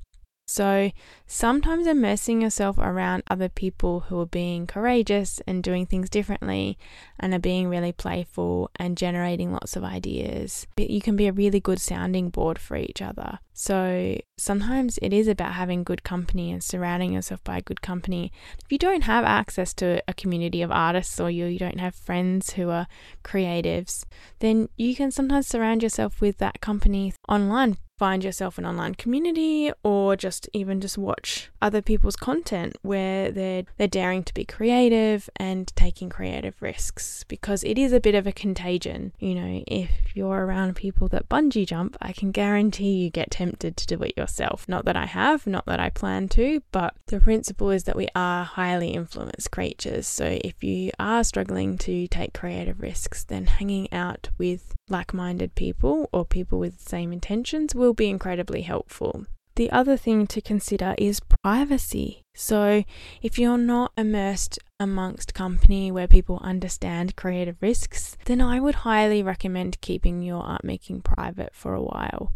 So 0.49 0.93
sometimes 1.27 1.87
immersing 1.87 2.41
yourself 2.41 2.79
around 2.79 3.23
other 3.31 3.51
people 3.51 4.01
who 4.01 4.19
are 4.19 4.27
being 4.27 4.67
courageous 4.67 5.43
and 5.47 5.63
doing 5.63 5.85
things 5.85 6.09
differently 6.09 6.79
and 7.21 7.35
are 7.35 7.39
being 7.39 7.69
really 7.69 7.93
playful 7.93 8.71
and 8.77 8.97
generating 8.97 9.53
lots 9.53 9.77
of 9.77 9.85
ideas, 9.85 10.67
you 10.79 11.03
can 11.03 11.17
be 11.17 11.27
a 11.27 11.35
really 11.35 11.61
good 11.61 11.83
sounding 11.83 12.31
board 12.31 12.59
for 12.59 12.79
each 12.79 13.03
other. 13.03 13.41
So 13.53 14.19
sometimes 14.39 14.99
it 15.03 15.13
is 15.13 15.29
about 15.29 15.53
having 15.53 15.85
good 15.85 16.03
company 16.03 16.51
and 16.51 16.65
surrounding 16.65 17.13
yourself 17.13 17.45
by 17.45 17.61
good 17.61 17.83
company. 17.83 18.33
If 18.65 18.73
you 18.73 18.79
don't 18.79 19.03
have 19.03 19.27
access 19.27 19.75
to 19.75 20.03
a 20.09 20.15
community 20.15 20.63
of 20.63 20.73
artists 20.73 21.21
or 21.21 21.29
you, 21.31 21.45
you 21.45 21.59
don't 21.59 21.81
have 21.81 21.95
friends 21.95 22.55
who 22.55 22.71
are 22.71 22.87
creatives, 23.23 24.07
then 24.39 24.71
you 24.79 24.97
can 24.97 25.11
sometimes 25.11 25.47
surround 25.47 25.83
yourself 25.83 26.23
with 26.23 26.39
that 26.39 26.63
company 26.63 27.13
online 27.29 27.77
find 27.99 28.23
yourself 28.23 28.59
an 28.59 28.65
online 28.65 28.95
community 28.95 29.73
or 29.83 30.17
just 30.17 30.49
even 30.53 30.81
just 30.81 30.97
watch 30.97 31.51
other 31.61 31.83
people's 31.83 32.17
content 32.17 32.77
where 32.83 33.33
they're 33.33 33.65
they're 33.77 33.89
daring 33.89 34.23
to 34.23 34.33
be 34.33 34.45
creative 34.45 35.29
and 35.37 35.75
taking 35.75 36.09
creative 36.09 36.55
risks 36.61 37.25
because 37.25 37.65
it 37.65 37.77
is 37.77 37.93
a 37.93 38.01
bit 38.01 38.15
of 38.15 38.27
a 38.27 38.33
contagion. 38.33 39.13
You 39.19 39.35
know 39.35 39.65
if 39.67 39.91
you're 40.15 40.47
around 40.47 40.77
people 40.77 41.09
that 41.09 41.29
bungee 41.29 41.67
jump 41.67 41.97
i 42.01 42.13
can 42.13 42.31
guarantee 42.31 42.93
you 42.93 43.11
get 43.11 43.31
tempted 43.33 43.77
to 43.77 43.87
do 43.87 44.03
it 44.05 44.17
yourself. 44.17 44.69
Not 44.69 44.85
that 44.85 44.97
i 44.97 45.07
have 45.07 45.47
not 45.47 45.67
that 45.67 45.81
i 45.81 45.91
plan 45.91 46.29
to 46.31 46.63
but 46.71 46.95
the 47.07 47.21
principle 47.21 47.71
is 47.71 47.85
that 47.85 47.97
we 47.97 48.09
are 48.15 48.45
highly 48.45 48.91
influenced 48.91 49.51
creatures. 49.51 50.07
So 50.07 50.39
if 50.45 50.63
you 50.63 50.93
are 51.01 51.25
struggling 51.25 51.77
to 51.79 52.07
take 52.07 52.33
creative 52.33 52.81
risks 52.81 53.25
then 53.25 53.47
hanging 53.47 53.93
out 53.93 54.29
with 54.39 54.78
like-minded 54.91 55.55
people 55.55 56.09
or 56.13 56.25
people 56.25 56.59
with 56.59 56.79
the 56.79 56.89
same 56.89 57.13
intentions 57.13 57.75
will 57.75 57.95
be 57.95 58.09
incredibly 58.09 58.63
helpful. 58.63 59.27
The 59.59 59.71
other 59.73 59.97
thing 59.97 60.29
to 60.29 60.41
consider 60.41 60.95
is 60.99 61.21
privacy. 61.43 62.23
So, 62.33 62.85
if 63.23 63.41
you're 63.41 63.59
not 63.59 63.91
immersed 63.99 64.61
amongst 64.79 65.35
company 65.35 65.91
where 65.91 66.07
people 66.07 66.39
understand 66.45 67.17
creative 67.17 67.57
risks, 67.61 68.17
then 68.27 68.41
I 68.41 68.61
would 68.61 68.77
highly 68.87 69.21
recommend 69.21 69.81
keeping 69.81 70.23
your 70.23 70.45
art 70.45 70.63
making 70.63 71.03
private 71.03 71.57
for 71.57 71.75
a 71.75 71.83
while. 71.83 72.33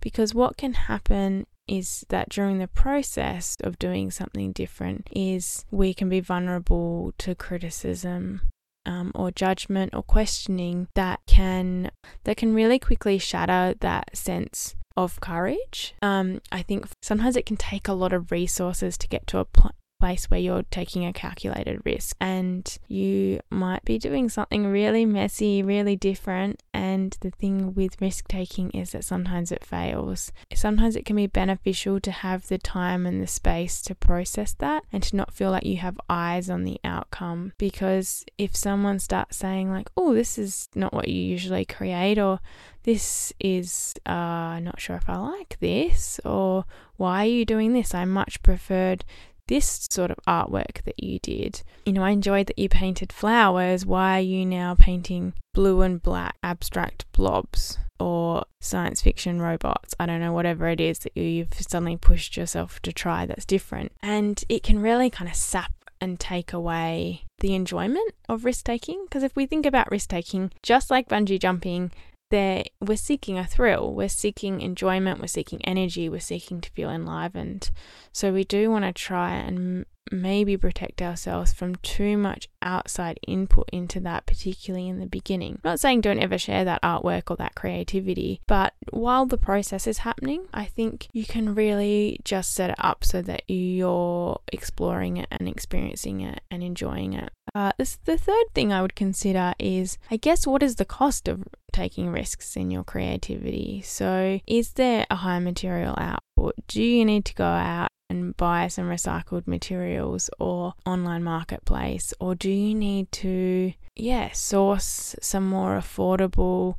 Because 0.00 0.32
what 0.32 0.56
can 0.56 0.74
happen 0.74 1.48
is 1.66 2.04
that 2.08 2.28
during 2.28 2.58
the 2.58 2.68
process 2.68 3.56
of 3.64 3.78
doing 3.78 4.12
something 4.12 4.52
different 4.52 5.08
is 5.10 5.64
we 5.72 5.92
can 5.92 6.08
be 6.08 6.20
vulnerable 6.20 7.12
to 7.18 7.34
criticism 7.34 8.42
um, 8.90 9.12
or 9.14 9.30
judgment 9.30 9.94
or 9.94 10.02
questioning 10.02 10.88
that 10.94 11.20
can 11.26 11.90
that 12.24 12.36
can 12.36 12.52
really 12.52 12.78
quickly 12.78 13.18
shatter 13.18 13.74
that 13.80 14.16
sense 14.16 14.74
of 14.96 15.20
courage. 15.20 15.94
Um, 16.02 16.40
I 16.50 16.62
think 16.62 16.86
sometimes 17.00 17.36
it 17.36 17.46
can 17.46 17.56
take 17.56 17.86
a 17.86 17.92
lot 17.92 18.12
of 18.12 18.32
resources 18.32 18.98
to 18.98 19.08
get 19.08 19.26
to 19.28 19.38
a 19.38 19.44
pl- 19.44 19.70
place 20.00 20.30
where 20.30 20.40
you're 20.40 20.64
taking 20.70 21.04
a 21.04 21.12
calculated 21.12 21.80
risk 21.84 22.16
and 22.20 22.78
you 22.88 23.40
might 23.50 23.84
be 23.84 23.98
doing 23.98 24.28
something 24.28 24.66
really 24.66 25.04
messy, 25.04 25.62
really 25.62 25.94
different. 25.94 26.62
And 26.72 27.16
the 27.20 27.30
thing 27.30 27.74
with 27.74 28.00
risk 28.00 28.26
taking 28.26 28.70
is 28.70 28.92
that 28.92 29.04
sometimes 29.04 29.52
it 29.52 29.64
fails. 29.64 30.32
Sometimes 30.54 30.96
it 30.96 31.04
can 31.04 31.16
be 31.16 31.26
beneficial 31.26 32.00
to 32.00 32.10
have 32.10 32.48
the 32.48 32.58
time 32.58 33.06
and 33.06 33.22
the 33.22 33.26
space 33.26 33.82
to 33.82 33.94
process 33.94 34.54
that 34.54 34.84
and 34.92 35.02
to 35.04 35.16
not 35.16 35.34
feel 35.34 35.50
like 35.50 35.64
you 35.64 35.76
have 35.76 36.00
eyes 36.08 36.48
on 36.48 36.64
the 36.64 36.80
outcome. 36.82 37.52
Because 37.58 38.24
if 38.38 38.56
someone 38.56 38.98
starts 38.98 39.36
saying, 39.36 39.70
like, 39.70 39.90
oh, 39.96 40.14
this 40.14 40.38
is 40.38 40.68
not 40.74 40.94
what 40.94 41.08
you 41.08 41.20
usually 41.20 41.64
create, 41.64 42.18
or 42.18 42.40
this 42.84 43.32
is 43.38 43.94
uh, 44.06 44.58
not 44.60 44.80
sure 44.80 44.96
if 44.96 45.08
I 45.08 45.18
like 45.18 45.58
this, 45.60 46.18
or 46.24 46.64
why 46.96 47.24
are 47.24 47.30
you 47.30 47.44
doing 47.44 47.72
this? 47.72 47.94
I 47.94 48.04
much 48.04 48.42
preferred 48.42 49.04
this 49.50 49.88
sort 49.90 50.12
of 50.12 50.18
artwork 50.28 50.82
that 50.84 51.02
you 51.02 51.18
did. 51.18 51.62
You 51.84 51.92
know, 51.92 52.04
I 52.04 52.10
enjoyed 52.10 52.46
that 52.46 52.58
you 52.58 52.68
painted 52.68 53.12
flowers. 53.12 53.84
Why 53.84 54.18
are 54.18 54.22
you 54.22 54.46
now 54.46 54.76
painting 54.76 55.34
blue 55.52 55.82
and 55.82 56.00
black 56.00 56.36
abstract 56.42 57.04
blobs 57.12 57.76
or 57.98 58.44
science 58.60 59.02
fiction 59.02 59.42
robots? 59.42 59.92
I 59.98 60.06
don't 60.06 60.20
know, 60.20 60.32
whatever 60.32 60.68
it 60.68 60.80
is 60.80 61.00
that 61.00 61.16
you've 61.16 61.52
suddenly 61.54 61.96
pushed 61.96 62.36
yourself 62.36 62.80
to 62.82 62.92
try 62.92 63.26
that's 63.26 63.44
different. 63.44 63.90
And 64.02 64.42
it 64.48 64.62
can 64.62 64.78
really 64.78 65.10
kind 65.10 65.28
of 65.28 65.36
sap 65.36 65.72
and 66.00 66.18
take 66.18 66.52
away 66.52 67.24
the 67.40 67.54
enjoyment 67.54 68.14
of 68.28 68.44
risk 68.44 68.64
taking. 68.64 69.04
Because 69.04 69.24
if 69.24 69.34
we 69.34 69.46
think 69.46 69.66
about 69.66 69.90
risk 69.90 70.08
taking, 70.08 70.52
just 70.62 70.92
like 70.92 71.08
bungee 71.08 71.40
jumping, 71.40 71.90
there 72.30 72.64
we're 72.80 72.96
seeking 72.96 73.38
a 73.38 73.46
thrill, 73.46 73.92
we're 73.92 74.08
seeking 74.08 74.60
enjoyment, 74.60 75.20
we're 75.20 75.26
seeking 75.26 75.64
energy, 75.64 76.08
we're 76.08 76.20
seeking 76.20 76.60
to 76.60 76.70
feel 76.70 76.90
enlivened. 76.90 77.70
So 78.12 78.32
we 78.32 78.44
do 78.44 78.70
want 78.70 78.84
to 78.84 78.92
try 78.92 79.34
and 79.34 79.84
maybe 80.10 80.56
protect 80.56 81.02
ourselves 81.02 81.52
from 81.52 81.76
too 81.76 82.16
much 82.16 82.48
outside 82.62 83.20
input 83.26 83.68
into 83.72 84.00
that, 84.00 84.26
particularly 84.26 84.88
in 84.88 84.98
the 84.98 85.06
beginning. 85.06 85.60
I'm 85.64 85.70
not 85.70 85.80
saying 85.80 86.00
don't 86.00 86.18
ever 86.18 86.38
share 86.38 86.64
that 86.64 86.82
artwork 86.82 87.30
or 87.30 87.36
that 87.36 87.54
creativity, 87.54 88.40
but 88.46 88.74
while 88.90 89.26
the 89.26 89.38
process 89.38 89.86
is 89.86 89.98
happening, 89.98 90.46
I 90.52 90.64
think 90.64 91.08
you 91.12 91.24
can 91.24 91.54
really 91.54 92.20
just 92.24 92.52
set 92.52 92.70
it 92.70 92.76
up 92.78 93.04
so 93.04 93.22
that 93.22 93.42
you're 93.48 94.40
exploring 94.52 95.16
it 95.16 95.28
and 95.30 95.48
experiencing 95.48 96.20
it 96.22 96.40
and 96.50 96.62
enjoying 96.62 97.12
it. 97.12 97.30
Uh, 97.54 97.72
this, 97.78 97.98
the 98.04 98.16
third 98.16 98.46
thing 98.54 98.72
I 98.72 98.82
would 98.82 98.94
consider 98.94 99.54
is, 99.58 99.98
I 100.10 100.16
guess, 100.16 100.46
what 100.46 100.62
is 100.62 100.76
the 100.76 100.84
cost 100.84 101.28
of 101.28 101.44
taking 101.72 102.10
risks 102.10 102.56
in 102.56 102.70
your 102.70 102.84
creativity? 102.84 103.82
So, 103.82 104.40
is 104.46 104.72
there 104.72 105.06
a 105.10 105.16
high 105.16 105.40
material 105.40 105.94
output? 105.98 106.54
Do 106.68 106.82
you 106.82 107.04
need 107.04 107.24
to 107.26 107.34
go 107.34 107.44
out 107.44 107.88
and 108.08 108.36
buy 108.36 108.68
some 108.68 108.84
recycled 108.84 109.46
materials 109.46 110.30
or 110.38 110.74
online 110.86 111.24
marketplace? 111.24 112.14
Or 112.20 112.34
do 112.34 112.50
you 112.50 112.74
need 112.74 113.10
to, 113.12 113.72
yeah, 113.96 114.30
source 114.32 115.16
some 115.20 115.48
more 115.48 115.76
affordable 115.76 116.76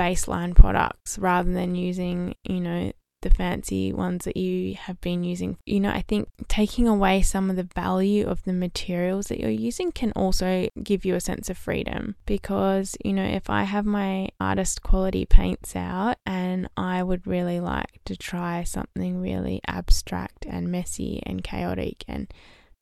baseline 0.00 0.54
products 0.54 1.18
rather 1.18 1.52
than 1.52 1.74
using, 1.74 2.34
you 2.44 2.60
know, 2.60 2.92
the 3.22 3.30
fancy 3.30 3.92
ones 3.92 4.24
that 4.24 4.36
you 4.36 4.74
have 4.74 5.00
been 5.00 5.24
using. 5.24 5.58
You 5.66 5.80
know, 5.80 5.90
I 5.90 6.02
think 6.02 6.28
taking 6.48 6.88
away 6.88 7.22
some 7.22 7.50
of 7.50 7.56
the 7.56 7.68
value 7.74 8.26
of 8.26 8.42
the 8.44 8.52
materials 8.52 9.26
that 9.26 9.40
you're 9.40 9.50
using 9.50 9.92
can 9.92 10.12
also 10.12 10.68
give 10.82 11.04
you 11.04 11.14
a 11.14 11.20
sense 11.20 11.50
of 11.50 11.58
freedom 11.58 12.16
because, 12.26 12.96
you 13.04 13.12
know, 13.12 13.24
if 13.24 13.50
I 13.50 13.64
have 13.64 13.84
my 13.84 14.28
artist 14.40 14.82
quality 14.82 15.26
paints 15.26 15.76
out 15.76 16.16
and 16.26 16.68
I 16.76 17.02
would 17.02 17.26
really 17.26 17.60
like 17.60 18.00
to 18.06 18.16
try 18.16 18.64
something 18.64 19.20
really 19.20 19.60
abstract 19.66 20.46
and 20.48 20.68
messy 20.68 21.22
and 21.24 21.44
chaotic 21.44 22.04
and 22.08 22.32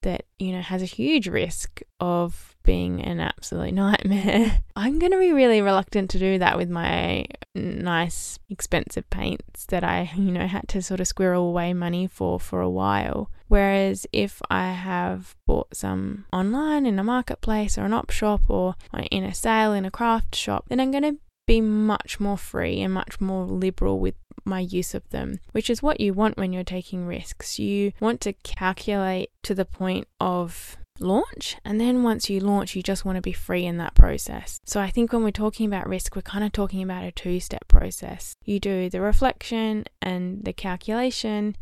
that, 0.02 0.25
you 0.38 0.52
know, 0.52 0.62
has 0.62 0.83
a 0.83 0.87
huge 0.87 1.26
risk 1.26 1.83
of 1.99 2.57
being 2.68 3.02
an 3.02 3.18
absolute 3.18 3.72
nightmare. 3.72 4.58
I'm 4.76 4.98
going 4.98 5.12
to 5.12 5.18
be 5.18 5.32
really 5.32 5.62
reluctant 5.62 6.10
to 6.10 6.18
do 6.18 6.38
that 6.38 6.58
with 6.58 6.68
my 6.68 7.25
nice, 7.54 8.38
expensive 8.50 9.08
paints 9.08 9.64
that 9.70 9.82
I, 9.82 10.10
you 10.16 10.30
know, 10.30 10.46
had 10.46 10.68
to 10.68 10.82
sort 10.82 11.00
of 11.00 11.08
squirrel 11.08 11.48
away 11.48 11.72
money 11.72 12.06
for 12.06 12.38
for 12.38 12.60
a 12.60 12.68
while. 12.68 13.30
Whereas 13.46 14.06
if 14.12 14.42
I 14.50 14.72
have 14.72 15.34
bought 15.46 15.75
some 15.75 16.26
online 16.30 16.84
in 16.84 16.98
a 16.98 17.04
marketplace 17.04 17.78
or 17.78 17.87
an 17.87 17.94
op 17.94 18.10
shop 18.10 18.42
or 18.48 18.75
in 19.10 19.25
a 19.25 19.32
sale 19.32 19.72
in 19.72 19.87
a 19.87 19.90
craft 19.90 20.34
shop, 20.34 20.66
then 20.68 20.78
I'm 20.78 20.90
going 20.90 21.04
to 21.04 21.16
be 21.46 21.62
much 21.62 22.20
more 22.20 22.37
free 22.37 22.82
and 22.82 22.92
much 22.92 23.18
more 23.18 23.46
liberal 23.46 23.98
with 23.98 24.16
my 24.44 24.60
use 24.60 24.94
of 24.94 25.08
them, 25.08 25.40
which 25.52 25.70
is 25.70 25.82
what 25.82 26.02
you 26.02 26.12
want 26.12 26.37
when 26.37 26.52
you're 26.52 26.64
taking 26.64 27.06
risks. 27.06 27.58
You 27.58 27.92
want 27.98 28.20
to 28.20 28.34
calculate 28.34 29.30
to 29.44 29.54
the 29.54 29.64
point 29.64 30.06
of 30.20 30.76
launch. 31.00 31.57
And 31.64 31.81
then 31.81 32.02
once 32.02 32.28
you 32.28 32.40
launch, 32.40 32.75
you 32.76 32.83
just 32.83 33.05
want 33.05 33.17
to 33.17 33.23
be 33.23 33.33
free 33.33 33.64
in 33.64 33.76
that 33.78 33.95
process. 33.95 34.61
So 34.64 34.81
I 34.81 34.90
think 34.90 35.12
when 35.12 35.25
we're 35.25 35.31
talking 35.31 35.67
about 35.67 35.88
risk, 35.88 36.17
we're 36.17 36.23
kind 36.23 36.45
of 36.45 36.52
talking 36.52 36.83
about 36.83 37.05
a 37.05 37.12
two 37.12 37.40
step 37.40 37.67
process. 37.69 38.37
You 38.45 38.61
do 38.61 38.90
the 38.90 39.00
reflection 39.00 39.85
and 40.02 40.45
the 40.45 40.52
calculation. 40.52 41.57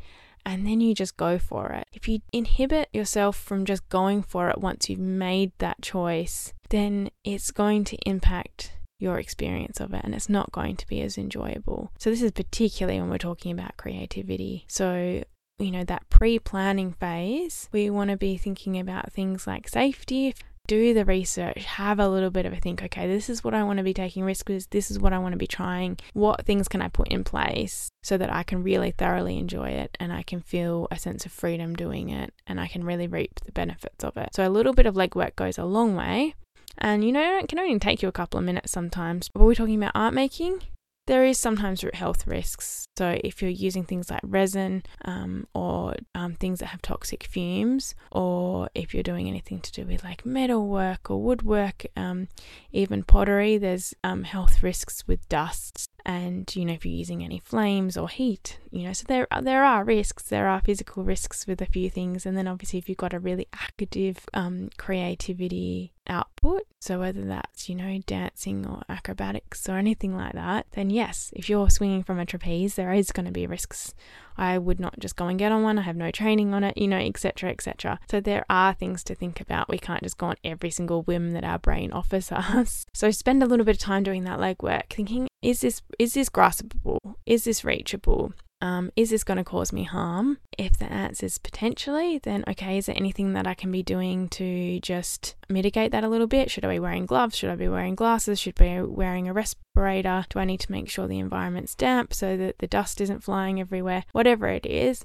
And 0.45 0.65
then 0.65 0.81
you 0.81 0.95
just 0.95 1.17
go 1.17 1.41
for 1.41 1.73
it. 1.73 1.89
If 1.93 2.07
you 2.07 2.21
inhibit 2.33 2.89
yourself 2.93 3.37
from 3.37 3.65
just 3.65 3.89
going 3.89 4.23
for 4.23 4.49
it 4.49 4.61
once 4.61 4.89
you've 4.89 5.01
made 5.01 5.51
that 5.59 5.83
choice, 5.83 6.55
then 6.71 7.11
it's 7.25 7.51
going 7.51 7.83
to 7.85 7.97
impact 8.07 8.71
your 8.99 9.19
experience 9.19 9.81
of 9.81 9.93
it 9.93 10.03
and 10.05 10.15
it's 10.15 10.29
not 10.29 10.53
going 10.53 10.77
to 10.77 10.87
be 10.87 11.03
as 11.03 11.19
enjoyable. 11.19 11.91
So, 11.99 12.11
this 12.11 12.23
is 12.23 12.31
particularly 12.31 13.01
when 13.01 13.11
we're 13.11 13.19
talking 13.19 13.53
about 13.53 13.77
creativity. 13.77 14.65
So, 14.69 15.25
you 15.59 15.71
know, 15.71 15.85
that 15.85 16.09
pre 16.11 16.39
planning 16.39 16.93
phase, 16.93 17.69
we 17.73 17.91
want 17.91 18.11
to 18.11 18.17
be 18.17 18.37
thinking 18.37 18.79
about 18.79 19.13
things 19.13 19.47
like 19.47 19.69
safety. 19.69 20.35
Do 20.67 20.93
the 20.93 21.05
research, 21.05 21.65
have 21.65 22.01
a 22.01 22.09
little 22.09 22.31
bit 22.31 22.45
of 22.45 22.53
a 22.53 22.57
think, 22.57 22.83
okay, 22.83 23.07
this 23.07 23.31
is 23.31 23.45
what 23.45 23.55
I 23.55 23.63
want 23.63 23.77
to 23.77 23.85
be 23.85 23.95
taking 23.95 24.25
risks 24.25 24.51
with, 24.53 24.69
this 24.71 24.91
is 24.91 24.99
what 24.99 25.13
I 25.13 25.19
want 25.21 25.33
to 25.33 25.39
be 25.39 25.47
trying. 25.47 25.97
What 26.13 26.45
things 26.45 26.67
can 26.67 26.83
I 26.83 26.89
put 26.89 27.07
in 27.07 27.23
place 27.23 27.89
so 28.03 28.19
that 28.19 28.33
I 28.33 28.43
can 28.43 28.65
really 28.65 28.91
thoroughly 28.91 29.39
enjoy 29.39 29.69
it 29.69 29.97
and 30.01 30.13
I 30.13 30.25
can 30.25 30.41
feel 30.41 30.89
a 30.91 30.99
sense 30.99 31.25
of 31.25 31.31
freedom 31.31 31.77
doing 31.77 32.09
it 32.09 32.35
and 32.49 32.61
I 32.61 32.67
can 32.67 32.83
really 32.83 33.07
reap 33.07 33.39
the 33.45 33.53
benefits 33.53 34.03
of 34.03 34.17
it? 34.17 34.31
So, 34.35 34.47
a 34.47 34.51
little 34.51 34.73
bit 34.73 34.87
of 34.87 34.97
legwork 34.97 35.37
goes 35.37 35.57
a 35.57 35.65
long 35.65 35.95
way. 35.95 36.35
And 36.79 37.05
you 37.05 37.13
know, 37.13 37.39
it 37.39 37.49
can 37.49 37.61
only 37.61 37.79
take 37.79 38.03
you 38.03 38.09
a 38.09 38.13
couple 38.13 38.39
of 38.39 38.45
minutes 38.45 38.73
sometimes. 38.73 39.29
But 39.29 39.45
we're 39.45 39.55
talking 39.55 39.77
about 39.77 39.93
art 39.95 40.15
making, 40.15 40.63
there 41.07 41.25
is 41.25 41.39
sometimes 41.39 41.85
health 41.95 42.27
risks. 42.27 42.89
So 42.97 43.19
if 43.23 43.41
you're 43.41 43.51
using 43.51 43.85
things 43.85 44.11
like 44.11 44.21
resin 44.25 44.83
um, 45.05 45.47
or 45.55 45.95
um, 46.15 46.35
things 46.35 46.59
that 46.61 46.67
have 46.67 46.83
toxic 46.83 47.25
fumes, 47.25 47.95
or 48.11 48.69
if 48.75 48.93
you're 48.93 49.03
doing 49.03 49.29
anything 49.29 49.61
to 49.61 49.73
do 49.73 49.85
with 49.85 50.03
like 50.03 50.27
metal 50.27 50.67
work 50.67 51.11
or 51.11 51.23
woodwork, 51.23 51.87
um, 51.97 52.29
even 52.73 53.03
pottery, 53.03 53.59
there's 53.59 53.95
um, 54.03 54.25
health 54.25 54.63
risks 54.63 55.07
with 55.07 55.29
dust 55.29 55.89
and 56.07 56.55
you 56.55 56.65
know 56.65 56.73
if 56.73 56.87
you're 56.87 56.95
using 56.95 57.25
any 57.25 57.43
flames 57.45 57.97
or 57.97 58.09
heat 58.09 58.61
you 58.71 58.85
know 58.85 58.93
so 58.93 59.05
there 59.09 59.27
there 59.43 59.65
are 59.65 59.85
risks 59.85 60.23
there 60.23 60.47
are 60.47 60.61
physical 60.61 61.03
risks 61.03 61.49
with 61.49 61.61
a 61.61 61.67
few 61.67 61.91
things 61.91 62.25
and 62.25 62.39
then 62.39 62.47
obviously 62.47 62.79
if 62.79 62.89
you've 62.89 62.97
got 62.97 63.13
a 63.13 63.19
really 63.19 63.49
active 63.53 64.25
um, 64.33 64.71
creativity 64.79 65.93
output 66.09 66.63
so 66.79 67.01
whether 67.01 67.25
that's 67.25 67.69
you 67.69 67.75
know 67.75 67.99
dancing 68.07 68.65
or 68.65 68.83
acrobatics 68.89 69.69
or 69.69 69.73
anything 69.73 70.17
like 70.17 70.33
that 70.35 70.65
then 70.73 70.91
yes 70.91 71.33
if 71.35 71.49
you're 71.49 71.69
swinging 71.69 72.05
from 72.05 72.21
a 72.21 72.25
trapeze 72.25 72.77
there 72.77 72.93
is 72.93 73.11
going 73.11 73.27
to 73.27 73.33
be 73.33 73.45
risks 73.45 73.93
I 74.39 74.59
would 74.59 74.79
not 74.79 74.99
just 74.99 75.17
go 75.17 75.27
and 75.27 75.39
get 75.39 75.53
on 75.53 75.63
one. 75.63 75.79
I 75.79 75.83
have 75.83 75.97
no 75.97 76.11
training 76.11 76.53
on 76.53 76.65
it, 76.65 76.77
you 76.77 76.89
know, 76.89 76.99
etc., 76.99 77.51
etc. 77.51 77.99
So 78.11 78.21
there 78.21 78.45
are 78.51 78.75
things 78.75 79.03
to 79.05 79.15
think 79.15 79.41
about. 79.41 79.69
We 79.69 79.79
can't 79.79 80.03
just 80.03 80.19
go 80.19 80.27
on 80.27 80.37
every 80.45 80.71
single 80.71 81.03
whim 81.03 81.33
that 81.33 81.45
our 81.45 81.59
brain 81.59 81.93
offers 81.93 82.31
us. 82.33 82.85
So 82.93 83.11
spend 83.11 83.43
a 83.43 83.47
little 83.47 83.65
bit 83.65 83.77
of 83.77 83.81
time 83.81 84.03
doing 84.03 84.25
that 84.25 84.39
legwork, 84.39 84.91
thinking, 84.91 85.29
is 85.47 85.61
this 85.61 85.81
is 85.99 86.15
this 86.15 86.29
graspable? 86.29 86.99
Is 87.25 87.45
this 87.45 87.65
reachable? 87.65 88.33
Um, 88.61 88.91
is 88.97 89.11
this 89.11 89.23
going 89.23 89.37
to 89.37 89.45
cause 89.45 89.73
me 89.73 89.85
harm? 89.85 90.39
If 90.59 90.79
the 90.79 90.91
answer 90.91 91.27
is 91.27 91.39
potentially, 91.39 92.19
then 92.19 92.43
okay, 92.49 92.79
is 92.79 92.87
there 92.87 92.97
anything 92.97 93.35
that 93.35 93.47
I 93.47 93.55
can 93.55 93.71
be 93.71 93.83
doing 93.83 94.29
to 94.31 94.81
just 94.81 95.37
mitigate 95.49 95.93
that 95.93 96.03
a 96.03 96.09
little 96.09 96.27
bit? 96.27 96.51
Should 96.51 96.65
I 96.65 96.71
be 96.71 96.79
wearing 96.81 97.07
gloves? 97.07 97.37
Should 97.37 97.51
I 97.51 97.55
be 97.55 97.69
wearing 97.69 97.95
glasses? 97.95 98.41
Should 98.41 98.61
I 98.61 98.81
be 98.81 98.83
wearing 98.83 99.29
a 99.29 99.33
respirator? 99.33 100.25
Do 100.31 100.41
I 100.41 100.47
need 100.47 100.61
to 100.61 100.73
make 100.73 100.89
sure 100.89 101.07
the 101.07 101.19
environment's 101.19 101.75
damp 101.75 102.13
so 102.13 102.37
that 102.37 102.59
the 102.59 102.67
dust 102.67 103.01
isn't 103.01 103.23
flying 103.23 103.61
everywhere? 103.61 104.05
Whatever 104.13 104.49
it 104.49 104.67
is, 104.67 105.05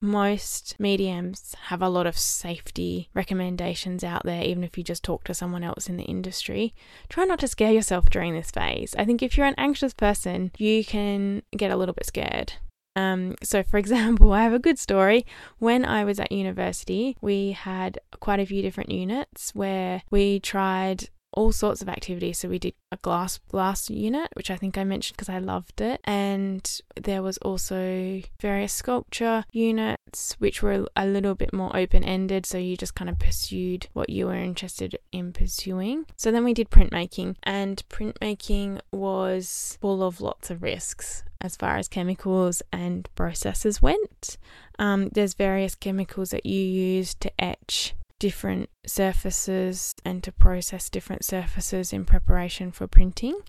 most 0.00 0.76
mediums 0.78 1.54
have 1.66 1.82
a 1.82 1.88
lot 1.88 2.06
of 2.06 2.16
safety 2.16 3.08
recommendations 3.14 4.04
out 4.04 4.22
there, 4.24 4.42
even 4.42 4.62
if 4.62 4.78
you 4.78 4.84
just 4.84 5.02
talk 5.02 5.24
to 5.24 5.34
someone 5.34 5.64
else 5.64 5.88
in 5.88 5.96
the 5.96 6.04
industry. 6.04 6.74
Try 7.08 7.24
not 7.24 7.40
to 7.40 7.48
scare 7.48 7.72
yourself 7.72 8.08
during 8.10 8.34
this 8.34 8.50
phase. 8.50 8.94
I 8.96 9.04
think 9.04 9.22
if 9.22 9.36
you're 9.36 9.46
an 9.46 9.54
anxious 9.58 9.94
person, 9.94 10.52
you 10.56 10.84
can 10.84 11.42
get 11.56 11.70
a 11.70 11.76
little 11.76 11.94
bit 11.94 12.06
scared. 12.06 12.54
Um, 12.94 13.36
so, 13.42 13.62
for 13.62 13.78
example, 13.84 14.32
I 14.32 14.42
have 14.42 14.52
a 14.52 14.58
good 14.58 14.78
story. 14.78 15.26
When 15.58 15.84
I 15.84 16.04
was 16.04 16.20
at 16.20 16.32
university, 16.32 17.16
we 17.20 17.52
had 17.52 18.00
quite 18.20 18.40
a 18.40 18.46
few 18.46 18.62
different 18.62 18.90
units 18.90 19.54
where 19.54 20.02
we 20.10 20.40
tried 20.40 21.08
all 21.38 21.52
sorts 21.52 21.80
of 21.80 21.88
activities. 21.88 22.38
So 22.40 22.48
we 22.48 22.58
did 22.58 22.74
a 22.90 22.96
glass 22.96 23.38
glass 23.48 23.88
unit, 23.88 24.28
which 24.34 24.50
I 24.50 24.56
think 24.56 24.76
I 24.76 24.82
mentioned 24.82 25.16
because 25.16 25.28
I 25.28 25.38
loved 25.38 25.80
it, 25.80 26.00
and 26.02 26.62
there 27.00 27.22
was 27.22 27.38
also 27.38 28.20
various 28.40 28.72
sculpture 28.72 29.44
units, 29.52 30.34
which 30.40 30.62
were 30.62 30.86
a 30.96 31.06
little 31.06 31.36
bit 31.36 31.52
more 31.52 31.74
open 31.76 32.02
ended. 32.02 32.44
So 32.44 32.58
you 32.58 32.76
just 32.76 32.96
kind 32.96 33.08
of 33.08 33.20
pursued 33.20 33.86
what 33.92 34.10
you 34.10 34.26
were 34.26 34.34
interested 34.34 34.98
in 35.12 35.32
pursuing. 35.32 36.06
So 36.16 36.32
then 36.32 36.42
we 36.42 36.54
did 36.54 36.70
printmaking, 36.70 37.36
and 37.44 37.82
printmaking 37.88 38.80
was 38.90 39.78
full 39.80 40.02
of 40.02 40.20
lots 40.20 40.50
of 40.50 40.62
risks 40.62 41.22
as 41.40 41.54
far 41.54 41.76
as 41.76 41.86
chemicals 41.86 42.62
and 42.72 43.08
processes 43.14 43.80
went. 43.80 44.38
Um, 44.80 45.08
there's 45.10 45.34
various 45.34 45.76
chemicals 45.76 46.30
that 46.30 46.44
you 46.44 46.60
use 46.60 47.14
to 47.14 47.30
etch 47.38 47.94
different 48.18 48.68
surfaces 48.86 49.94
and 50.04 50.22
to 50.24 50.32
process 50.32 50.88
different 50.88 51.24
surfaces 51.24 51.92
in 51.92 52.04
preparation 52.04 52.72
for 52.72 52.86
printing. 52.86 53.40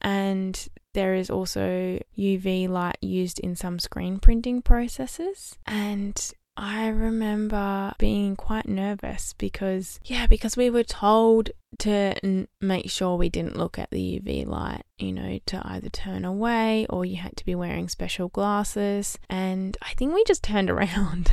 And 0.00 0.68
there 0.94 1.14
is 1.14 1.30
also 1.30 2.00
UV 2.18 2.68
light 2.68 2.98
used 3.00 3.38
in 3.38 3.54
some 3.54 3.78
screen 3.78 4.18
printing 4.18 4.62
processes. 4.62 5.58
And 5.66 6.32
I 6.56 6.88
remember 6.88 7.94
being 7.98 8.36
quite 8.36 8.68
nervous 8.68 9.34
because, 9.38 10.00
yeah, 10.04 10.26
because 10.26 10.56
we 10.56 10.68
were 10.68 10.84
told 10.84 11.50
to 11.78 12.14
n- 12.24 12.48
make 12.60 12.90
sure 12.90 13.16
we 13.16 13.28
didn't 13.28 13.56
look 13.56 13.78
at 13.78 13.90
the 13.90 14.20
UV 14.20 14.46
light, 14.46 14.82
you 14.98 15.12
know, 15.12 15.38
to 15.46 15.62
either 15.64 15.88
turn 15.88 16.24
away 16.24 16.86
or 16.90 17.04
you 17.04 17.16
had 17.16 17.36
to 17.36 17.44
be 17.44 17.54
wearing 17.54 17.88
special 17.88 18.28
glasses. 18.28 19.18
And 19.28 19.76
I 19.82 19.94
think 19.94 20.12
we 20.12 20.24
just 20.24 20.42
turned 20.42 20.70
around. 20.70 21.32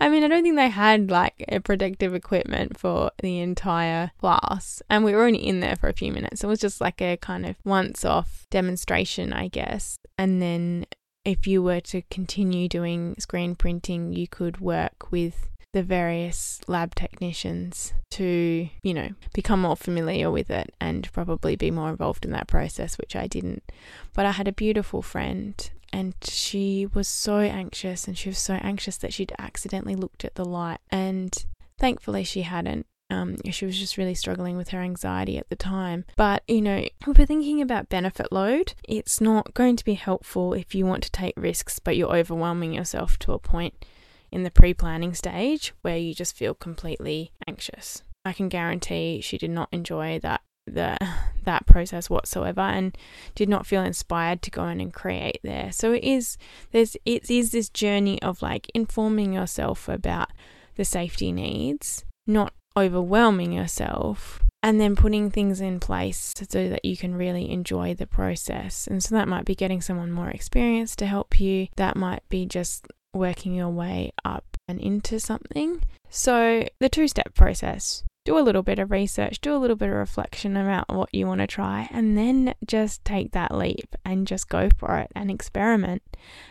I 0.00 0.08
mean, 0.08 0.22
I 0.22 0.28
don't 0.28 0.42
think 0.42 0.56
they 0.56 0.68
had 0.68 1.10
like 1.10 1.44
a 1.48 1.60
protective 1.60 2.14
equipment 2.14 2.78
for 2.78 3.10
the 3.18 3.40
entire 3.40 4.12
class, 4.18 4.82
and 4.88 5.04
we 5.04 5.12
were 5.12 5.24
only 5.24 5.44
in 5.44 5.60
there 5.60 5.76
for 5.76 5.88
a 5.88 5.94
few 5.94 6.12
minutes. 6.12 6.44
It 6.44 6.46
was 6.46 6.60
just 6.60 6.80
like 6.80 7.00
a 7.00 7.16
kind 7.16 7.46
of 7.46 7.56
once 7.64 8.04
off 8.04 8.46
demonstration, 8.50 9.32
I 9.32 9.48
guess. 9.48 9.96
And 10.16 10.40
then 10.40 10.86
if 11.24 11.46
you 11.46 11.62
were 11.62 11.80
to 11.80 12.02
continue 12.10 12.68
doing 12.68 13.16
screen 13.18 13.54
printing, 13.56 14.12
you 14.12 14.28
could 14.28 14.60
work 14.60 15.10
with 15.10 15.48
the 15.72 15.82
various 15.82 16.60
lab 16.68 16.94
technicians 16.94 17.92
to, 18.12 18.68
you 18.82 18.94
know, 18.94 19.10
become 19.32 19.62
more 19.62 19.76
familiar 19.76 20.30
with 20.30 20.48
it 20.48 20.72
and 20.80 21.12
probably 21.12 21.56
be 21.56 21.70
more 21.70 21.90
involved 21.90 22.24
in 22.24 22.30
that 22.30 22.46
process, 22.46 22.96
which 22.96 23.16
I 23.16 23.26
didn't. 23.26 23.64
But 24.12 24.24
I 24.24 24.30
had 24.30 24.46
a 24.46 24.52
beautiful 24.52 25.02
friend 25.02 25.68
and 25.94 26.12
she 26.24 26.88
was 26.92 27.06
so 27.06 27.38
anxious 27.38 28.08
and 28.08 28.18
she 28.18 28.28
was 28.28 28.38
so 28.38 28.54
anxious 28.54 28.96
that 28.96 29.14
she'd 29.14 29.32
accidentally 29.38 29.94
looked 29.94 30.24
at 30.24 30.34
the 30.34 30.44
light 30.44 30.80
and 30.90 31.46
thankfully 31.78 32.24
she 32.24 32.42
hadn't 32.42 32.84
um, 33.10 33.36
she 33.50 33.64
was 33.64 33.78
just 33.78 33.96
really 33.96 34.14
struggling 34.14 34.56
with 34.56 34.70
her 34.70 34.80
anxiety 34.80 35.38
at 35.38 35.48
the 35.50 35.56
time. 35.56 36.04
But, 36.16 36.42
you 36.48 36.62
know, 36.62 36.78
if 36.78 37.18
we're 37.18 37.26
thinking 37.26 37.60
about 37.60 37.90
benefit 37.90 38.32
load, 38.32 38.72
it's 38.88 39.20
not 39.20 39.52
going 39.52 39.76
to 39.76 39.84
be 39.84 39.94
helpful 39.94 40.54
if 40.54 40.74
you 40.74 40.86
want 40.86 41.04
to 41.04 41.12
take 41.12 41.34
risks, 41.36 41.78
but 41.78 41.96
you're 41.96 42.16
overwhelming 42.16 42.72
yourself 42.72 43.18
to 43.20 43.32
a 43.32 43.38
point 43.38 43.84
in 44.32 44.42
the 44.42 44.50
pre 44.50 44.72
planning 44.72 45.14
stage 45.14 45.74
where 45.82 45.98
you 45.98 46.14
just 46.14 46.34
feel 46.34 46.54
completely 46.54 47.30
anxious. 47.46 48.02
I 48.24 48.32
can 48.32 48.48
guarantee 48.48 49.20
she 49.20 49.36
did 49.36 49.50
not 49.50 49.68
enjoy 49.70 50.18
that 50.20 50.40
the 50.66 50.96
that 51.44 51.66
process 51.66 52.08
whatsoever 52.08 52.62
and 52.62 52.96
did 53.34 53.48
not 53.50 53.66
feel 53.66 53.82
inspired 53.82 54.40
to 54.40 54.50
go 54.50 54.66
in 54.66 54.80
and 54.80 54.94
create 54.94 55.40
there. 55.42 55.70
So 55.72 55.92
it 55.92 56.02
is 56.02 56.38
there's 56.72 56.96
it 57.04 57.30
is 57.30 57.52
this 57.52 57.68
journey 57.68 58.20
of 58.22 58.42
like 58.42 58.70
informing 58.74 59.32
yourself 59.32 59.88
about 59.88 60.30
the 60.76 60.84
safety 60.84 61.32
needs, 61.32 62.04
not 62.26 62.52
overwhelming 62.76 63.52
yourself 63.52 64.42
and 64.62 64.80
then 64.80 64.96
putting 64.96 65.30
things 65.30 65.60
in 65.60 65.78
place 65.78 66.32
so 66.48 66.68
that 66.70 66.84
you 66.84 66.96
can 66.96 67.14
really 67.14 67.50
enjoy 67.50 67.92
the 67.94 68.06
process. 68.06 68.86
And 68.86 69.02
so 69.02 69.14
that 69.14 69.28
might 69.28 69.44
be 69.44 69.54
getting 69.54 69.82
someone 69.82 70.10
more 70.10 70.30
experienced 70.30 70.98
to 71.00 71.06
help 71.06 71.38
you. 71.38 71.68
That 71.76 71.96
might 71.96 72.26
be 72.30 72.46
just 72.46 72.86
working 73.12 73.54
your 73.54 73.68
way 73.68 74.12
up 74.24 74.56
and 74.66 74.80
into 74.80 75.20
something. 75.20 75.82
So 76.08 76.66
the 76.80 76.88
two 76.88 77.08
step 77.08 77.34
process 77.34 78.04
do 78.24 78.38
a 78.38 78.40
little 78.40 78.62
bit 78.62 78.78
of 78.78 78.90
research, 78.90 79.40
do 79.40 79.54
a 79.54 79.58
little 79.58 79.76
bit 79.76 79.90
of 79.90 79.94
reflection 79.94 80.56
about 80.56 80.88
what 80.88 81.14
you 81.14 81.26
want 81.26 81.40
to 81.40 81.46
try, 81.46 81.88
and 81.92 82.16
then 82.16 82.54
just 82.64 83.04
take 83.04 83.32
that 83.32 83.54
leap 83.54 83.94
and 84.04 84.26
just 84.26 84.48
go 84.48 84.68
for 84.78 84.98
it 84.98 85.10
and 85.14 85.30
experiment. 85.30 86.02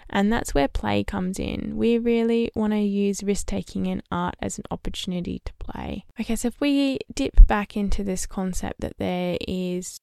And 0.10 0.32
that's 0.32 0.54
where 0.54 0.68
play 0.68 1.04
comes 1.04 1.40
in. 1.40 1.76
We 1.76 1.98
really 1.98 2.52
want 2.54 2.74
to 2.74 2.80
use 2.80 3.24
risk 3.24 3.48
taking 3.48 3.88
in 3.88 4.04
art 4.12 4.36
as 4.40 4.60
an 4.60 4.66
opportunity 4.70 5.42
to 5.46 5.54
play. 5.54 6.06
Okay, 6.20 6.36
so 6.36 6.50
if 6.50 6.60
we 6.60 7.00
dip 7.14 7.48
back 7.48 7.76
into 7.76 8.04
this 8.04 8.28
concept 8.28 8.82
that 8.82 8.98
there 9.00 9.38
is, 9.48 10.00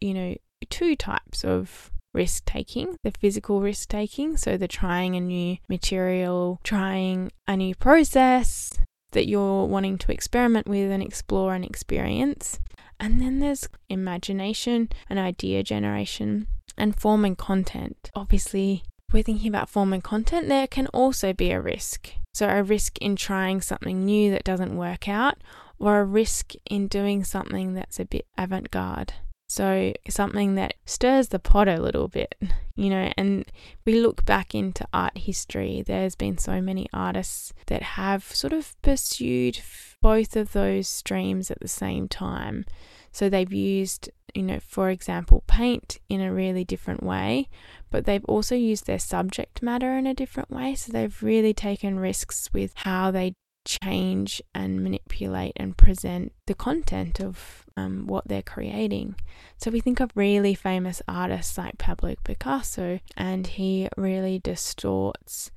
you 0.00 0.12
know, 0.12 0.36
two 0.68 0.96
types 0.96 1.44
of 1.44 1.90
risk 2.12 2.44
taking 2.44 2.96
the 3.02 3.12
physical 3.12 3.62
risk 3.62 3.88
taking, 3.88 4.36
so 4.36 4.58
the 4.58 4.68
trying 4.68 5.16
a 5.16 5.20
new 5.20 5.56
material, 5.68 6.60
trying 6.62 7.32
a 7.46 7.56
new 7.56 7.74
process, 7.74 8.78
that 9.12 9.28
you're 9.28 9.66
wanting 9.66 9.98
to 9.98 10.12
experiment 10.12 10.66
with 10.66 10.90
and 10.90 11.02
explore 11.02 11.54
and 11.54 11.64
experience. 11.64 12.58
And 12.98 13.20
then 13.20 13.40
there's 13.40 13.68
imagination 13.88 14.88
and 15.08 15.18
idea 15.18 15.62
generation 15.62 16.46
and 16.76 16.98
form 16.98 17.24
and 17.24 17.36
content. 17.36 18.10
Obviously, 18.14 18.84
we're 19.12 19.22
thinking 19.22 19.48
about 19.48 19.70
form 19.70 19.92
and 19.92 20.02
content, 20.02 20.48
there 20.48 20.66
can 20.66 20.86
also 20.88 21.32
be 21.32 21.50
a 21.50 21.60
risk. 21.60 22.12
So, 22.34 22.48
a 22.48 22.62
risk 22.62 22.98
in 22.98 23.16
trying 23.16 23.60
something 23.60 24.04
new 24.04 24.30
that 24.30 24.44
doesn't 24.44 24.76
work 24.76 25.08
out, 25.08 25.38
or 25.78 26.00
a 26.00 26.04
risk 26.04 26.52
in 26.68 26.88
doing 26.88 27.24
something 27.24 27.74
that's 27.74 28.00
a 28.00 28.04
bit 28.04 28.26
avant 28.36 28.70
garde. 28.70 29.14
So, 29.56 29.94
something 30.10 30.54
that 30.56 30.74
stirs 30.84 31.28
the 31.28 31.38
pot 31.38 31.66
a 31.66 31.80
little 31.80 32.08
bit, 32.08 32.34
you 32.76 32.90
know. 32.90 33.10
And 33.16 33.50
we 33.86 33.98
look 33.98 34.26
back 34.26 34.54
into 34.54 34.86
art 34.92 35.16
history, 35.16 35.82
there's 35.86 36.14
been 36.14 36.36
so 36.36 36.60
many 36.60 36.88
artists 36.92 37.54
that 37.68 37.82
have 37.82 38.22
sort 38.22 38.52
of 38.52 38.74
pursued 38.82 39.60
both 40.02 40.36
of 40.36 40.52
those 40.52 40.88
streams 40.88 41.50
at 41.50 41.60
the 41.60 41.68
same 41.68 42.06
time. 42.06 42.66
So, 43.12 43.30
they've 43.30 43.50
used, 43.50 44.10
you 44.34 44.42
know, 44.42 44.60
for 44.60 44.90
example, 44.90 45.42
paint 45.46 46.00
in 46.10 46.20
a 46.20 46.34
really 46.34 46.66
different 46.66 47.02
way, 47.02 47.48
but 47.90 48.04
they've 48.04 48.26
also 48.26 48.54
used 48.54 48.86
their 48.86 48.98
subject 48.98 49.62
matter 49.62 49.96
in 49.96 50.06
a 50.06 50.12
different 50.12 50.50
way. 50.50 50.74
So, 50.74 50.92
they've 50.92 51.22
really 51.22 51.54
taken 51.54 51.98
risks 51.98 52.50
with 52.52 52.74
how 52.74 53.10
they 53.10 53.32
change 53.64 54.42
and 54.54 54.82
manipulate 54.82 55.54
and 55.56 55.78
present 55.78 56.34
the 56.46 56.54
content 56.54 57.22
of 57.22 57.65
um, 57.76 58.06
what 58.06 58.26
they're 58.26 58.42
creating. 58.42 59.16
So 59.58 59.70
we 59.70 59.80
think 59.80 60.00
of 60.00 60.10
really 60.14 60.54
famous 60.54 61.02
artists 61.06 61.58
like 61.58 61.78
Pablo 61.78 62.14
Picasso, 62.24 63.00
and 63.16 63.46
he 63.46 63.88
really 63.96 64.38
distorts 64.38 65.50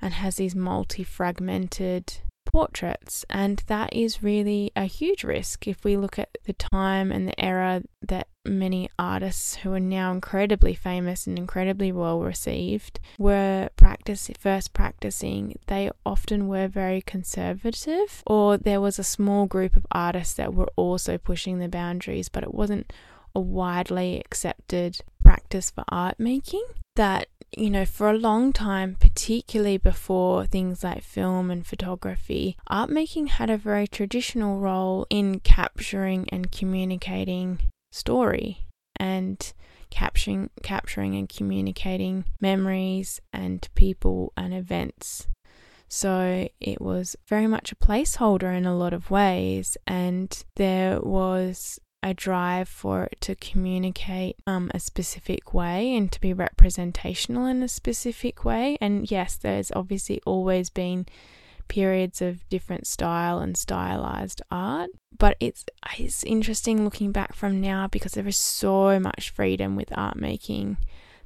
and 0.00 0.14
has 0.14 0.36
these 0.36 0.54
multi 0.54 1.04
fragmented 1.04 2.14
portraits. 2.44 3.24
And 3.30 3.62
that 3.66 3.92
is 3.92 4.22
really 4.22 4.70
a 4.76 4.84
huge 4.84 5.24
risk 5.24 5.66
if 5.66 5.84
we 5.84 5.96
look 5.96 6.18
at 6.18 6.36
the 6.44 6.52
time 6.52 7.10
and 7.12 7.28
the 7.28 7.40
era 7.40 7.82
that 8.02 8.28
many 8.44 8.88
artists 8.98 9.56
who 9.56 9.72
are 9.72 9.80
now 9.80 10.12
incredibly 10.12 10.74
famous 10.74 11.26
and 11.26 11.38
incredibly 11.38 11.92
well 11.92 12.20
received 12.20 13.00
were 13.18 13.68
practice 13.76 14.30
first 14.38 14.72
practicing. 14.72 15.58
They 15.66 15.90
often 16.04 16.48
were 16.48 16.68
very 16.68 17.02
conservative 17.02 18.22
or 18.26 18.56
there 18.56 18.80
was 18.80 18.98
a 18.98 19.04
small 19.04 19.46
group 19.46 19.76
of 19.76 19.86
artists 19.92 20.34
that 20.34 20.54
were 20.54 20.70
also 20.76 21.18
pushing 21.18 21.58
the 21.58 21.68
boundaries 21.68 22.28
but 22.28 22.42
it 22.42 22.54
wasn't 22.54 22.92
a 23.34 23.40
widely 23.40 24.18
accepted 24.20 25.00
practice 25.22 25.70
for 25.70 25.84
art 25.88 26.18
making 26.18 26.64
that 26.96 27.28
you 27.56 27.68
know, 27.68 27.84
for 27.84 28.08
a 28.08 28.16
long 28.16 28.50
time, 28.50 28.96
particularly 28.98 29.76
before 29.76 30.46
things 30.46 30.82
like 30.82 31.02
film 31.02 31.50
and 31.50 31.66
photography, 31.66 32.56
art 32.66 32.88
making 32.88 33.26
had 33.26 33.50
a 33.50 33.58
very 33.58 33.86
traditional 33.86 34.58
role 34.58 35.06
in 35.10 35.38
capturing 35.40 36.26
and 36.30 36.50
communicating 36.50 37.58
story 37.92 38.66
and 38.96 39.52
capturing 39.90 40.50
capturing 40.62 41.14
and 41.14 41.28
communicating 41.28 42.24
memories 42.40 43.20
and 43.32 43.68
people 43.74 44.32
and 44.36 44.52
events. 44.54 45.28
So 45.88 46.48
it 46.58 46.80
was 46.80 47.16
very 47.28 47.46
much 47.46 47.70
a 47.70 47.76
placeholder 47.76 48.56
in 48.56 48.64
a 48.64 48.74
lot 48.74 48.94
of 48.94 49.10
ways, 49.10 49.76
and 49.86 50.42
there 50.56 50.98
was 51.00 51.78
a 52.02 52.14
drive 52.14 52.68
for 52.68 53.04
it 53.04 53.20
to 53.20 53.34
communicate 53.36 54.36
um, 54.46 54.70
a 54.74 54.80
specific 54.80 55.54
way 55.54 55.94
and 55.94 56.10
to 56.10 56.20
be 56.20 56.32
representational 56.32 57.46
in 57.46 57.62
a 57.62 57.68
specific 57.68 58.44
way. 58.44 58.76
And 58.80 59.08
yes, 59.10 59.36
there's 59.36 59.70
obviously 59.76 60.20
always 60.26 60.70
been 60.70 61.06
periods 61.68 62.20
of 62.22 62.48
different 62.48 62.86
style 62.86 63.38
and 63.38 63.56
stylized 63.56 64.42
art, 64.50 64.90
but 65.18 65.36
it's 65.40 65.64
it's 65.98 66.24
interesting 66.24 66.84
looking 66.84 67.12
back 67.12 67.34
from 67.34 67.60
now 67.60 67.86
because 67.86 68.12
there 68.12 68.26
is 68.26 68.36
so 68.36 68.98
much 68.98 69.30
freedom 69.30 69.76
with 69.76 69.96
art 69.96 70.16
making. 70.16 70.78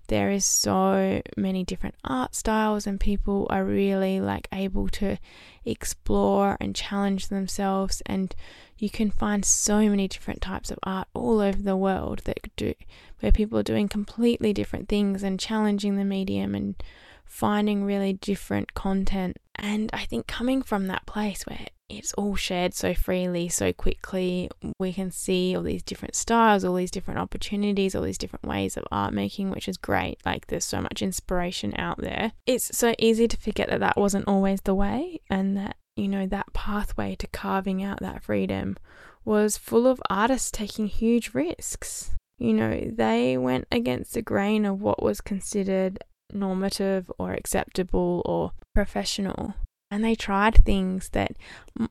There 0.09 0.31
is 0.31 0.45
so 0.45 1.21
many 1.37 1.65
different 1.65 1.97
art 2.05 2.35
styles 2.35 2.87
and 2.87 3.01
people 3.01 3.47
are 3.51 3.65
really 3.65 4.21
like 4.21 4.47
able 4.53 4.89
to 4.91 5.19
explore 5.65 6.57
and 6.61 6.77
challenge 6.77 7.27
themselves. 7.27 8.03
And 8.07 8.35
you 8.79 8.89
can 8.89 9.11
find 9.11 9.45
so 9.45 9.89
many 9.89 10.07
different 10.07 10.43
types 10.43 10.71
of 10.71 10.79
art 10.85 11.09
all 11.13 11.41
over 11.41 11.61
the 11.61 11.77
world 11.77 12.21
that 12.25 12.39
do 12.57 12.75
where 13.21 13.33
people 13.33 13.59
are 13.59 13.65
doing 13.65 13.89
completely 13.89 14.53
different 14.53 14.89
things 14.89 15.23
and 15.23 15.41
challenging 15.41 15.97
the 15.97 16.05
medium 16.05 16.55
and 16.55 16.77
finding 17.27 17.85
really 17.85 18.13
different 18.13 18.75
content 18.75 19.37
and 19.55 19.91
i 19.93 20.05
think 20.05 20.27
coming 20.27 20.63
from 20.63 20.87
that 20.87 21.05
place 21.07 21.43
where 21.47 21.67
it's 21.89 22.13
all 22.15 22.35
shared 22.35 22.75
so 22.75 22.95
freely, 22.95 23.49
so 23.49 23.73
quickly. 23.73 24.51
We 24.79 24.93
can 24.93 25.11
see 25.11 25.57
all 25.57 25.63
these 25.63 25.83
different 25.83 26.17
styles, 26.17 26.65
all 26.65 26.75
these 26.75 26.91
different 26.91 27.21
opportunities, 27.21 27.95
all 27.95 28.03
these 28.03 28.19
different 28.19 28.45
ways 28.45 28.77
of 28.77 28.85
art 28.91 29.13
making, 29.15 29.51
which 29.51 29.69
is 29.69 29.77
great. 29.77 30.19
Like, 30.25 30.49
there's 30.49 30.65
so 30.65 30.81
much 30.81 31.01
inspiration 31.01 31.75
out 31.79 31.99
there. 31.99 32.33
It's 32.45 32.77
so 32.77 32.95
easy 32.99 33.29
to 33.29 33.37
forget 33.37 33.69
that 33.69 33.81
that 33.81 33.97
wasn't 33.97 34.27
always 34.27 34.61
the 34.63 34.75
way, 34.75 35.21
and 35.31 35.57
that, 35.57 35.77
you 35.95 36.09
know, 36.09 36.27
that 36.27 36.53
pathway 36.53 37.15
to 37.17 37.27
carving 37.29 37.83
out 37.83 38.01
that 38.01 38.25
freedom 38.25 38.77
was 39.25 39.57
full 39.57 39.87
of 39.87 40.01
artists 40.11 40.51
taking 40.51 40.87
huge 40.89 41.35
risks. 41.35 42.11
You 42.39 42.53
know, 42.53 42.91
they 42.93 43.37
went 43.39 43.67
against 43.71 44.15
the 44.15 44.23
grain 44.23 44.67
of 44.67 44.83
what 44.83 45.03
was 45.03 45.21
considered 45.21 46.03
normative 46.33 47.11
or 47.19 47.33
acceptable 47.33 48.23
or 48.25 48.53
professional 48.75 49.55
and 49.91 50.05
they 50.05 50.15
tried 50.15 50.65
things 50.65 51.11
that 51.11 51.33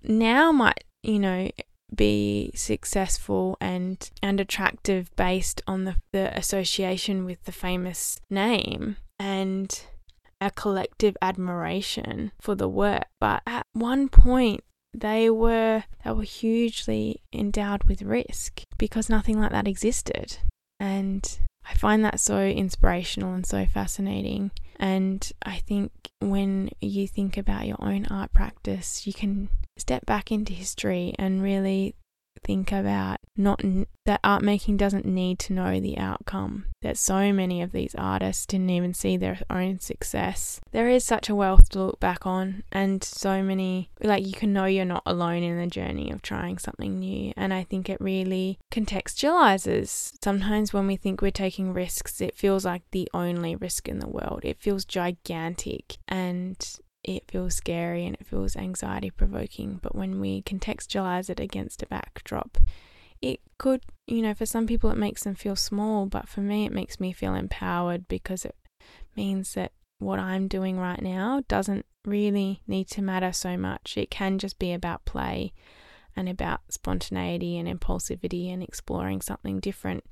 now 0.04 0.52
might, 0.52 0.84
you 1.04 1.20
know, 1.20 1.50
be 1.96 2.52
successful 2.56 3.58
and 3.62 4.10
and 4.22 4.40
attractive 4.40 5.16
based 5.16 5.62
on 5.68 5.86
the, 5.86 5.96
the 6.12 6.36
association 6.38 7.26
with 7.26 7.44
the 7.46 7.52
famous 7.52 8.20
name 8.30 8.98
and 9.20 9.84
a 10.42 10.52
collective 10.52 11.16
admiration 11.22 12.32
for 12.42 12.56
the 12.56 12.68
work. 12.68 13.06
But 13.20 13.44
at 13.48 13.66
one 13.74 14.10
point 14.10 14.64
they 14.94 15.30
were 15.30 15.84
they 16.04 16.12
were 16.12 16.24
hugely 16.24 17.22
endowed 17.32 17.84
with 17.86 18.02
risk 18.02 18.64
because 18.78 19.10
nothing 19.10 19.40
like 19.40 19.52
that 19.52 19.68
existed. 19.68 20.38
And 20.80 21.40
I 21.68 21.74
find 21.74 22.06
that 22.06 22.20
so 22.20 22.42
inspirational 22.42 23.34
and 23.34 23.46
so 23.46 23.66
fascinating. 23.66 24.52
And 24.80 25.30
I 25.44 25.58
think 25.58 25.92
when 26.20 26.70
you 26.82 27.08
think 27.08 27.38
about 27.38 27.68
your 27.68 27.82
own 27.82 28.06
art 28.08 28.34
practice, 28.34 29.08
you 29.08 29.14
can 29.14 29.50
step 29.78 30.06
back 30.06 30.32
into 30.32 30.54
history 30.54 31.14
and 31.18 31.42
really 31.42 31.96
think 32.44 32.72
about 32.72 33.18
not 33.38 33.62
that 34.06 34.20
art 34.24 34.44
making 34.44 34.78
doesn't 34.78 35.06
need 35.06 35.40
to 35.40 35.54
know 35.54 35.80
the 35.80 35.98
outcome 35.98 36.66
that 36.82 36.98
so 36.98 37.34
many 37.34 37.62
of 37.62 37.72
these 37.72 37.96
artists 37.96 38.46
didn't 38.46 38.70
even 38.70 38.94
see 38.94 39.18
their 39.18 39.40
own 39.50 39.80
success. 39.80 40.62
There 40.72 40.88
is 40.88 41.04
such 41.04 41.28
a 41.28 41.36
wealth 41.36 41.70
to 41.70 41.84
look 41.84 42.00
back 42.00 42.26
on 42.26 42.64
and 42.72 43.04
so 43.04 43.42
many 43.42 43.90
like 44.02 44.26
you 44.26 44.34
can 44.34 44.54
know 44.54 44.66
you're 44.66 44.86
not 44.86 45.04
alone 45.06 45.44
in 45.44 45.58
the 45.58 45.68
journey 45.68 46.12
of 46.12 46.22
trying 46.22 46.58
something 46.58 47.00
new 47.00 47.34
and 47.36 47.54
i 47.54 47.64
think 47.64 47.90
it 47.90 48.00
really 48.00 48.60
contextualizes. 48.72 50.14
Sometimes 50.24 50.74
when 50.74 50.88
we 50.88 50.96
think 50.96 51.22
we're 51.22 51.32
taking 51.32 51.74
risks 51.74 52.22
it 52.22 52.38
feels 52.38 52.66
like 52.66 52.84
the 52.92 53.10
only 53.14 53.56
risk 53.56 53.88
in 53.88 54.00
the 54.00 54.08
world. 54.08 54.42
It 54.44 54.60
feels 54.60 54.86
gigantic 54.86 55.98
and 56.08 56.80
it 57.08 57.30
feels 57.30 57.56
scary 57.56 58.06
and 58.06 58.16
it 58.16 58.26
feels 58.26 58.56
anxiety 58.56 59.10
provoking. 59.10 59.80
But 59.82 59.96
when 59.96 60.20
we 60.20 60.42
contextualize 60.42 61.30
it 61.30 61.40
against 61.40 61.84
a 61.84 61.88
backdrop, 61.88 62.58
it 63.22 63.40
could, 63.58 63.84
you 64.08 64.22
know, 64.22 64.34
for 64.34 64.46
some 64.46 64.68
people 64.68 64.90
it 64.90 64.98
makes 64.98 65.24
them 65.24 65.36
feel 65.36 65.56
small, 65.56 66.06
but 66.08 66.28
for 66.28 66.42
me 66.42 66.66
it 66.66 66.72
makes 66.72 67.00
me 67.00 67.14
feel 67.14 67.36
empowered 67.36 68.08
because 68.08 68.44
it 68.44 68.56
means 69.16 69.54
that 69.54 69.72
what 70.00 70.20
I'm 70.20 70.48
doing 70.48 70.78
right 70.80 71.02
now 71.02 71.44
doesn't 71.48 71.86
really 72.06 72.62
need 72.68 72.90
to 72.90 73.02
matter 73.02 73.32
so 73.32 73.56
much. 73.56 73.98
It 73.98 74.12
can 74.12 74.38
just 74.38 74.60
be 74.60 74.74
about 74.74 75.06
play 75.06 75.54
and 76.16 76.30
about 76.30 76.62
spontaneity 76.70 77.58
and 77.58 77.68
impulsivity 77.68 78.52
and 78.52 78.64
exploring 78.64 79.22
something 79.22 79.60
different 79.60 80.04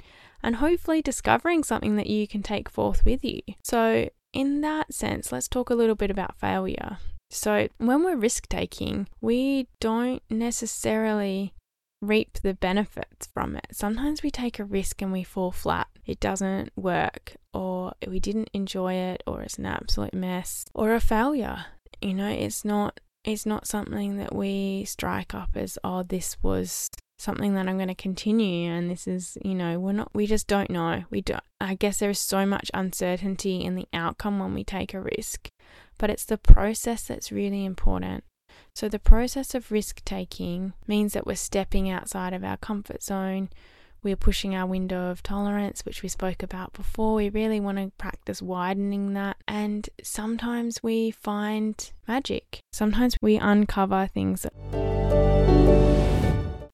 and 0.41 0.57
hopefully 0.57 1.01
discovering 1.01 1.63
something 1.63 1.95
that 1.95 2.07
you 2.07 2.27
can 2.27 2.43
take 2.43 2.69
forth 2.69 3.05
with 3.05 3.23
you. 3.23 3.41
So, 3.63 4.09
in 4.33 4.61
that 4.61 4.93
sense, 4.93 5.31
let's 5.31 5.47
talk 5.47 5.69
a 5.69 5.75
little 5.75 5.95
bit 5.95 6.11
about 6.11 6.35
failure. 6.35 6.97
So, 7.29 7.67
when 7.77 8.03
we're 8.03 8.15
risk 8.15 8.47
taking, 8.47 9.07
we 9.21 9.67
don't 9.79 10.21
necessarily 10.29 11.53
reap 12.01 12.39
the 12.43 12.53
benefits 12.53 13.27
from 13.33 13.55
it. 13.55 13.67
Sometimes 13.71 14.21
we 14.21 14.29
take 14.29 14.59
a 14.59 14.65
risk 14.65 15.01
and 15.01 15.11
we 15.11 15.23
fall 15.23 15.51
flat. 15.51 15.87
It 16.05 16.19
doesn't 16.19 16.71
work, 16.75 17.37
or 17.53 17.93
we 18.07 18.19
didn't 18.19 18.49
enjoy 18.53 18.93
it, 18.93 19.23
or 19.25 19.41
it's 19.41 19.57
an 19.57 19.65
absolute 19.65 20.13
mess, 20.13 20.65
or 20.73 20.93
a 20.93 20.99
failure. 20.99 21.65
You 22.01 22.13
know, 22.13 22.27
it's 22.29 22.65
not 22.65 22.99
it's 23.23 23.45
not 23.45 23.67
something 23.67 24.17
that 24.17 24.35
we 24.35 24.83
strike 24.85 25.33
up 25.33 25.51
as 25.55 25.77
oh 25.83 26.03
this 26.03 26.37
was 26.41 26.89
something 27.17 27.53
that 27.55 27.67
I'm 27.67 27.77
going 27.77 27.87
to 27.87 27.95
continue 27.95 28.69
and 28.69 28.89
this 28.89 29.07
is, 29.07 29.37
you 29.45 29.55
know, 29.55 29.79
we're 29.79 29.93
not 29.93 30.11
we 30.13 30.27
just 30.27 30.47
don't 30.47 30.69
know. 30.69 31.03
We 31.09 31.21
don't 31.21 31.43
I 31.61 31.75
guess 31.75 31.99
there 31.99 32.09
is 32.09 32.19
so 32.19 32.45
much 32.45 32.69
uncertainty 32.73 33.63
in 33.63 33.75
the 33.75 33.87
outcome 33.93 34.39
when 34.39 34.53
we 34.53 34.63
take 34.63 34.93
a 34.93 34.99
risk, 34.99 35.49
but 35.97 36.09
it's 36.09 36.25
the 36.25 36.37
process 36.37 37.07
that's 37.07 37.31
really 37.31 37.65
important. 37.65 38.23
So 38.75 38.89
the 38.89 38.99
process 38.99 39.55
of 39.55 39.71
risk 39.71 40.03
taking 40.03 40.73
means 40.87 41.13
that 41.13 41.25
we're 41.25 41.35
stepping 41.35 41.89
outside 41.89 42.33
of 42.33 42.43
our 42.43 42.57
comfort 42.57 43.03
zone. 43.03 43.49
We're 44.03 44.15
pushing 44.15 44.53
our 44.53 44.65
window 44.65 45.09
of 45.09 45.23
tolerance, 45.23 45.85
which 45.85 46.03
we 46.03 46.09
spoke 46.09 46.43
about 46.43 46.73
before. 46.73 47.15
We 47.15 47.29
really 47.29 47.59
want 47.59 47.77
to 47.77 47.91
practice 47.97 48.41
widening 48.41 49.13
that. 49.13 49.37
And 49.47 49.89
sometimes 50.03 50.83
we 50.83 51.11
find 51.11 51.91
magic. 52.07 52.59
Sometimes 52.73 53.17
we 53.21 53.37
uncover 53.37 54.07
things 54.07 54.45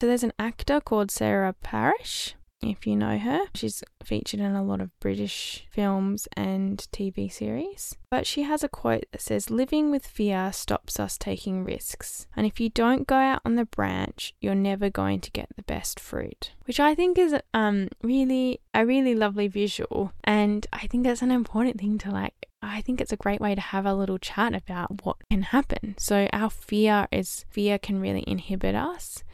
so 0.00 0.06
there's 0.06 0.22
an 0.22 0.32
actor 0.38 0.80
called 0.80 1.10
Sarah 1.10 1.54
Parish, 1.62 2.34
if 2.62 2.86
you 2.86 2.96
know 2.96 3.18
her. 3.18 3.40
She's 3.54 3.82
featured 4.02 4.40
in 4.40 4.54
a 4.54 4.62
lot 4.62 4.80
of 4.80 4.98
British 5.00 5.66
films 5.70 6.28
and 6.36 6.78
TV 6.92 7.32
series. 7.32 7.96
But 8.10 8.26
she 8.26 8.42
has 8.42 8.62
a 8.62 8.68
quote 8.68 9.06
that 9.12 9.20
says, 9.20 9.50
Living 9.50 9.90
with 9.90 10.06
fear 10.06 10.52
stops 10.52 10.98
us 11.00 11.16
taking 11.16 11.64
risks. 11.64 12.26
And 12.36 12.46
if 12.46 12.60
you 12.60 12.68
don't 12.68 13.06
go 13.06 13.16
out 13.16 13.42
on 13.44 13.56
the 13.56 13.64
branch, 13.64 14.34
you're 14.40 14.54
never 14.54 14.90
going 14.90 15.20
to 15.20 15.30
get 15.30 15.48
the 15.56 15.62
best 15.62 15.98
fruit. 16.00 16.52
Which 16.66 16.80
I 16.80 16.94
think 16.94 17.18
is 17.18 17.34
um 17.54 17.88
really 18.02 18.60
a 18.74 18.86
really 18.86 19.14
lovely 19.14 19.48
visual. 19.48 20.12
And 20.24 20.66
I 20.72 20.86
think 20.86 21.04
that's 21.04 21.22
an 21.22 21.30
important 21.30 21.80
thing 21.80 21.98
to 21.98 22.10
like 22.10 22.46
I 22.62 22.82
think 22.82 23.00
it's 23.00 23.12
a 23.12 23.16
great 23.16 23.40
way 23.40 23.54
to 23.54 23.60
have 23.60 23.86
a 23.86 23.94
little 23.94 24.18
chat 24.18 24.54
about 24.54 25.04
what 25.04 25.16
can 25.30 25.42
happen. 25.42 25.94
So, 25.98 26.28
our 26.32 26.50
fear 26.50 27.08
is 27.10 27.46
fear 27.48 27.78
can 27.78 28.00
really 28.00 28.22
inhibit 28.26 28.74
us. 28.74 29.24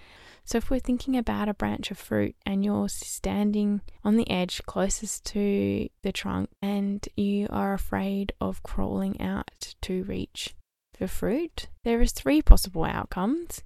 So, 0.47 0.59
if 0.59 0.71
we're 0.71 0.79
thinking 0.79 1.17
about 1.17 1.49
a 1.49 1.55
branch 1.55 1.91
of 1.91 1.99
fruit 1.99 2.37
and 2.47 2.65
you're 2.65 2.89
standing 2.89 3.81
on 4.05 4.17
the 4.17 4.31
edge 4.31 4.63
closest 4.65 5.25
to 5.27 5.89
the 6.03 6.13
trunk 6.13 6.51
and 6.63 7.07
you 7.17 7.49
are 7.51 7.75
afraid 7.75 8.33
of 8.41 8.63
crawling 8.63 9.21
out 9.21 9.75
to 9.83 10.05
reach 10.05 10.55
the 11.01 11.09
fruit, 11.09 11.67
there 11.83 12.01
is 12.01 12.13
three 12.13 12.43
possible 12.43 12.85
outcomes. 12.85 13.65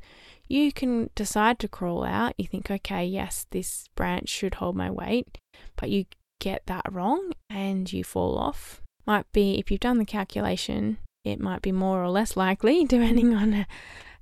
You 0.48 0.72
can 0.72 1.10
decide 1.14 1.58
to 1.58 1.68
crawl 1.68 2.02
out. 2.02 2.32
You 2.38 2.46
think, 2.46 2.70
okay, 2.70 3.04
yes, 3.04 3.46
this 3.50 3.86
branch 3.94 4.30
should 4.30 4.54
hold 4.54 4.74
my 4.74 4.90
weight, 4.90 5.36
but 5.76 5.90
you 5.90 6.06
get 6.38 6.62
that 6.64 6.90
wrong 6.90 7.32
and 7.50 7.92
you 7.92 8.02
fall 8.04 8.38
off. 8.38 8.80
Might 9.06 9.30
be, 9.32 9.58
if 9.58 9.70
you've 9.70 9.80
done 9.80 9.98
the 9.98 10.06
calculation, 10.06 10.96
it 11.24 11.40
might 11.40 11.60
be 11.60 11.72
more 11.72 12.02
or 12.02 12.08
less 12.08 12.38
likely, 12.38 12.84
depending 12.86 13.34
on 13.34 13.66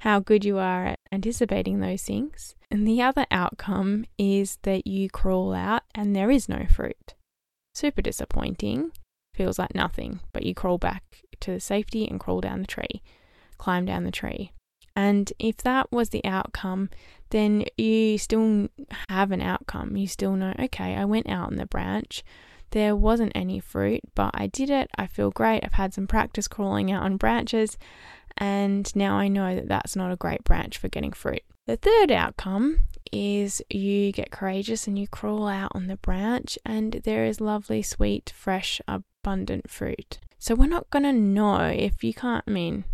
how 0.00 0.18
good 0.20 0.44
you 0.44 0.58
are 0.58 0.86
at 0.86 0.97
anticipating 1.12 1.80
those 1.80 2.02
things. 2.02 2.54
And 2.70 2.86
the 2.86 3.02
other 3.02 3.26
outcome 3.30 4.04
is 4.18 4.58
that 4.62 4.86
you 4.86 5.08
crawl 5.08 5.54
out 5.54 5.82
and 5.94 6.14
there 6.14 6.30
is 6.30 6.48
no 6.48 6.66
fruit. 6.68 7.14
Super 7.74 8.02
disappointing. 8.02 8.90
Feels 9.34 9.58
like 9.58 9.74
nothing, 9.74 10.20
but 10.32 10.42
you 10.42 10.54
crawl 10.54 10.78
back 10.78 11.04
to 11.40 11.60
safety 11.60 12.08
and 12.08 12.18
crawl 12.18 12.40
down 12.40 12.60
the 12.60 12.66
tree, 12.66 13.02
climb 13.56 13.84
down 13.84 14.02
the 14.02 14.10
tree. 14.10 14.50
And 14.96 15.32
if 15.38 15.58
that 15.58 15.92
was 15.92 16.08
the 16.08 16.24
outcome, 16.24 16.90
then 17.30 17.64
you 17.76 18.18
still 18.18 18.68
have 19.08 19.30
an 19.30 19.40
outcome. 19.40 19.96
You 19.96 20.08
still 20.08 20.32
know, 20.32 20.54
okay, 20.58 20.96
I 20.96 21.04
went 21.04 21.28
out 21.28 21.46
on 21.46 21.56
the 21.56 21.66
branch. 21.66 22.24
There 22.70 22.96
wasn't 22.96 23.32
any 23.34 23.60
fruit, 23.60 24.00
but 24.16 24.32
I 24.34 24.48
did 24.48 24.70
it. 24.70 24.90
I 24.98 25.06
feel 25.06 25.30
great. 25.30 25.60
I've 25.62 25.74
had 25.74 25.94
some 25.94 26.08
practice 26.08 26.48
crawling 26.48 26.90
out 26.90 27.04
on 27.04 27.16
branches, 27.16 27.78
and 28.38 28.94
now 28.96 29.16
I 29.16 29.28
know 29.28 29.54
that 29.54 29.68
that's 29.68 29.94
not 29.94 30.12
a 30.12 30.16
great 30.16 30.44
branch 30.44 30.78
for 30.78 30.88
getting 30.88 31.12
fruit. 31.12 31.42
The 31.66 31.76
third 31.76 32.10
outcome 32.10 32.80
is 33.12 33.62
you 33.68 34.12
get 34.12 34.30
courageous 34.30 34.86
and 34.86 34.98
you 34.98 35.06
crawl 35.06 35.46
out 35.46 35.72
on 35.74 35.86
the 35.86 35.96
branch, 35.96 36.58
and 36.64 36.94
there 37.04 37.24
is 37.24 37.40
lovely, 37.40 37.82
sweet, 37.82 38.32
fresh, 38.34 38.80
abundant 38.88 39.70
fruit. 39.70 40.18
So 40.38 40.54
we're 40.54 40.66
not 40.66 40.88
going 40.90 41.02
to 41.02 41.12
know 41.12 41.66
if 41.66 42.02
you 42.02 42.14
can't, 42.14 42.44
I 42.46 42.50
mean, 42.50 42.84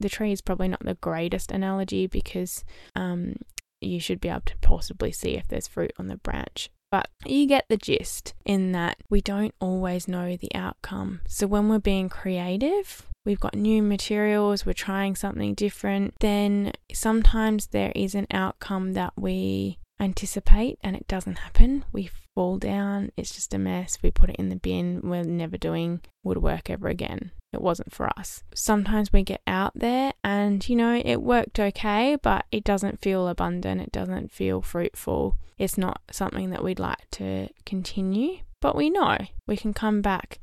the 0.00 0.08
tree 0.08 0.32
is 0.32 0.40
probably 0.40 0.68
not 0.68 0.84
the 0.84 0.94
greatest 0.94 1.52
analogy 1.52 2.06
because 2.06 2.64
um, 2.96 3.36
you 3.80 4.00
should 4.00 4.20
be 4.20 4.28
able 4.28 4.40
to 4.46 4.56
possibly 4.58 5.12
see 5.12 5.36
if 5.36 5.46
there's 5.46 5.68
fruit 5.68 5.92
on 5.98 6.08
the 6.08 6.16
branch. 6.16 6.70
But 6.90 7.08
you 7.24 7.46
get 7.46 7.66
the 7.68 7.76
gist 7.76 8.34
in 8.44 8.72
that 8.72 8.96
we 9.08 9.20
don't 9.20 9.54
always 9.60 10.08
know 10.08 10.36
the 10.36 10.54
outcome. 10.54 11.20
So 11.28 11.46
when 11.46 11.68
we're 11.68 11.78
being 11.78 12.08
creative, 12.08 13.06
we've 13.24 13.40
got 13.40 13.54
new 13.54 13.82
materials, 13.82 14.64
we're 14.64 14.72
trying 14.72 15.14
something 15.14 15.54
different, 15.54 16.14
then 16.20 16.72
sometimes 16.92 17.68
there 17.68 17.92
is 17.94 18.14
an 18.14 18.26
outcome 18.30 18.94
that 18.94 19.12
we 19.16 19.78
anticipate 20.00 20.78
and 20.82 20.96
it 20.96 21.06
doesn't 21.06 21.38
happen. 21.38 21.84
We 21.92 22.10
fall 22.34 22.58
down, 22.58 23.12
it's 23.16 23.34
just 23.34 23.54
a 23.54 23.58
mess. 23.58 23.98
We 24.02 24.10
put 24.10 24.30
it 24.30 24.36
in 24.36 24.48
the 24.48 24.56
bin, 24.56 25.00
we're 25.04 25.22
never 25.22 25.56
doing 25.56 26.00
woodwork 26.24 26.70
ever 26.70 26.88
again. 26.88 27.32
It 27.52 27.60
wasn't 27.60 27.92
for 27.92 28.08
us. 28.18 28.42
Sometimes 28.54 29.12
we 29.12 29.22
get 29.22 29.42
out 29.46 29.72
there 29.74 30.12
and, 30.22 30.66
you 30.68 30.76
know, 30.76 31.00
it 31.04 31.20
worked 31.20 31.58
okay, 31.58 32.16
but 32.22 32.46
it 32.50 32.64
doesn't 32.64 33.00
feel 33.00 33.28
abundant, 33.28 33.80
it 33.80 33.92
doesn't 33.92 34.30
feel 34.30 34.62
fruitful. 34.62 35.36
It's 35.58 35.76
not 35.76 36.00
something 36.10 36.50
that 36.50 36.64
we'd 36.64 36.78
like 36.78 37.10
to 37.12 37.48
continue, 37.66 38.38
but 38.60 38.76
we 38.76 38.88
know 38.88 39.18
we 39.46 39.56
can 39.56 39.74
come 39.74 40.00
back 40.00 40.38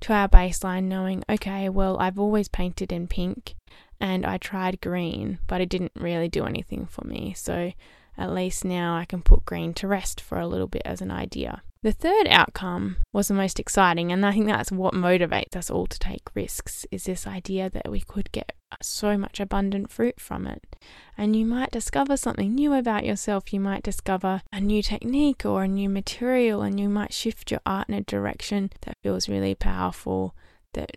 to 0.00 0.12
our 0.12 0.28
baseline 0.28 0.84
knowing, 0.84 1.24
okay, 1.28 1.68
well, 1.68 1.96
I've 1.98 2.18
always 2.18 2.48
painted 2.48 2.92
in 2.92 3.08
pink 3.08 3.54
and 4.00 4.26
I 4.26 4.36
tried 4.36 4.80
green, 4.80 5.38
but 5.46 5.60
it 5.60 5.68
didn't 5.68 5.92
really 5.96 6.28
do 6.28 6.44
anything 6.44 6.86
for 6.86 7.06
me. 7.06 7.34
So 7.36 7.72
at 8.16 8.32
least 8.32 8.64
now 8.64 8.96
I 8.96 9.04
can 9.04 9.22
put 9.22 9.44
green 9.44 9.74
to 9.74 9.88
rest 9.88 10.20
for 10.20 10.38
a 10.38 10.46
little 10.46 10.68
bit 10.68 10.82
as 10.84 11.00
an 11.00 11.10
idea. 11.10 11.62
The 11.82 11.92
third 11.92 12.28
outcome 12.28 12.98
was 13.12 13.26
the 13.26 13.34
most 13.34 13.58
exciting, 13.58 14.12
and 14.12 14.24
I 14.24 14.32
think 14.32 14.46
that's 14.46 14.70
what 14.70 14.94
motivates 14.94 15.56
us 15.56 15.68
all 15.68 15.88
to 15.88 15.98
take 15.98 16.34
risks 16.34 16.86
is 16.92 17.04
this 17.04 17.26
idea 17.26 17.68
that 17.70 17.90
we 17.90 18.00
could 18.00 18.30
get 18.30 18.52
so 18.80 19.18
much 19.18 19.40
abundant 19.40 19.90
fruit 19.90 20.20
from 20.20 20.46
it. 20.46 20.76
And 21.18 21.34
you 21.34 21.44
might 21.44 21.72
discover 21.72 22.16
something 22.16 22.54
new 22.54 22.72
about 22.72 23.04
yourself. 23.04 23.52
You 23.52 23.58
might 23.58 23.82
discover 23.82 24.42
a 24.52 24.60
new 24.60 24.80
technique 24.80 25.44
or 25.44 25.64
a 25.64 25.68
new 25.68 25.88
material, 25.88 26.62
and 26.62 26.78
you 26.78 26.88
might 26.88 27.12
shift 27.12 27.50
your 27.50 27.60
art 27.66 27.88
in 27.88 27.94
a 27.94 28.02
direction 28.02 28.70
that 28.82 28.96
feels 29.02 29.28
really 29.28 29.56
powerful, 29.56 30.36
that 30.74 30.96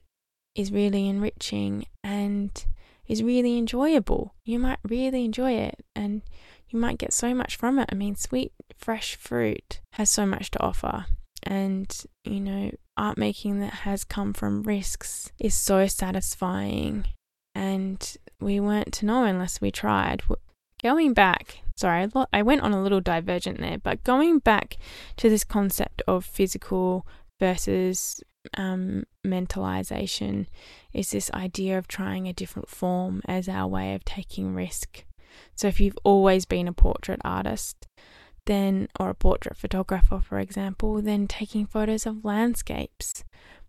is 0.53 0.71
really 0.71 1.09
enriching, 1.09 1.87
and 2.03 2.63
is 3.07 3.23
really 3.23 3.57
enjoyable. 3.57 4.35
You 4.43 4.59
might 4.59 4.79
really 4.87 5.25
enjoy 5.25 5.53
it, 5.53 5.83
and 5.95 6.21
you 6.69 6.79
might 6.79 6.97
get 6.97 7.13
so 7.13 7.33
much 7.33 7.55
from 7.55 7.79
it. 7.79 7.89
I 7.91 7.95
mean, 7.95 8.15
sweet, 8.15 8.53
fresh 8.77 9.15
fruit 9.15 9.81
has 9.93 10.09
so 10.09 10.25
much 10.25 10.51
to 10.51 10.61
offer. 10.61 11.05
And, 11.43 11.95
you 12.23 12.39
know, 12.39 12.71
art 12.97 13.17
making 13.17 13.59
that 13.59 13.73
has 13.73 14.03
come 14.03 14.33
from 14.33 14.63
risks 14.63 15.31
is 15.39 15.53
so 15.53 15.85
satisfying. 15.87 17.05
And 17.53 18.17
we 18.39 18.59
weren't 18.59 18.93
to 18.93 19.05
know 19.05 19.23
unless 19.23 19.61
we 19.61 19.71
tried. 19.71 20.23
Going 20.83 21.13
back, 21.13 21.59
sorry, 21.77 22.09
I 22.33 22.41
went 22.41 22.61
on 22.61 22.73
a 22.73 22.81
little 22.81 23.01
divergent 23.01 23.59
there, 23.59 23.77
but 23.77 24.03
going 24.03 24.39
back 24.39 24.77
to 25.17 25.29
this 25.29 25.43
concept 25.43 26.01
of 26.07 26.25
physical 26.25 27.07
versus 27.39 28.21
um, 28.55 29.05
mentalization 29.25 30.47
is 30.93 31.11
this 31.11 31.31
idea 31.31 31.77
of 31.77 31.87
trying 31.87 32.27
a 32.27 32.33
different 32.33 32.69
form 32.69 33.21
as 33.25 33.49
our 33.49 33.67
way 33.67 33.95
of 33.95 34.05
taking 34.05 34.53
risk. 34.53 35.03
So 35.55 35.67
if 35.67 35.79
you've 35.79 35.97
always 36.03 36.45
been 36.45 36.67
a 36.67 36.73
portrait 36.73 37.21
artist, 37.23 37.87
then 38.45 38.87
or 38.99 39.09
a 39.09 39.15
portrait 39.15 39.57
photographer 39.57 40.21
for 40.21 40.39
example, 40.39 41.01
then 41.01 41.27
taking 41.27 41.65
photos 41.65 42.05
of 42.05 42.23
landscapes 42.23 43.23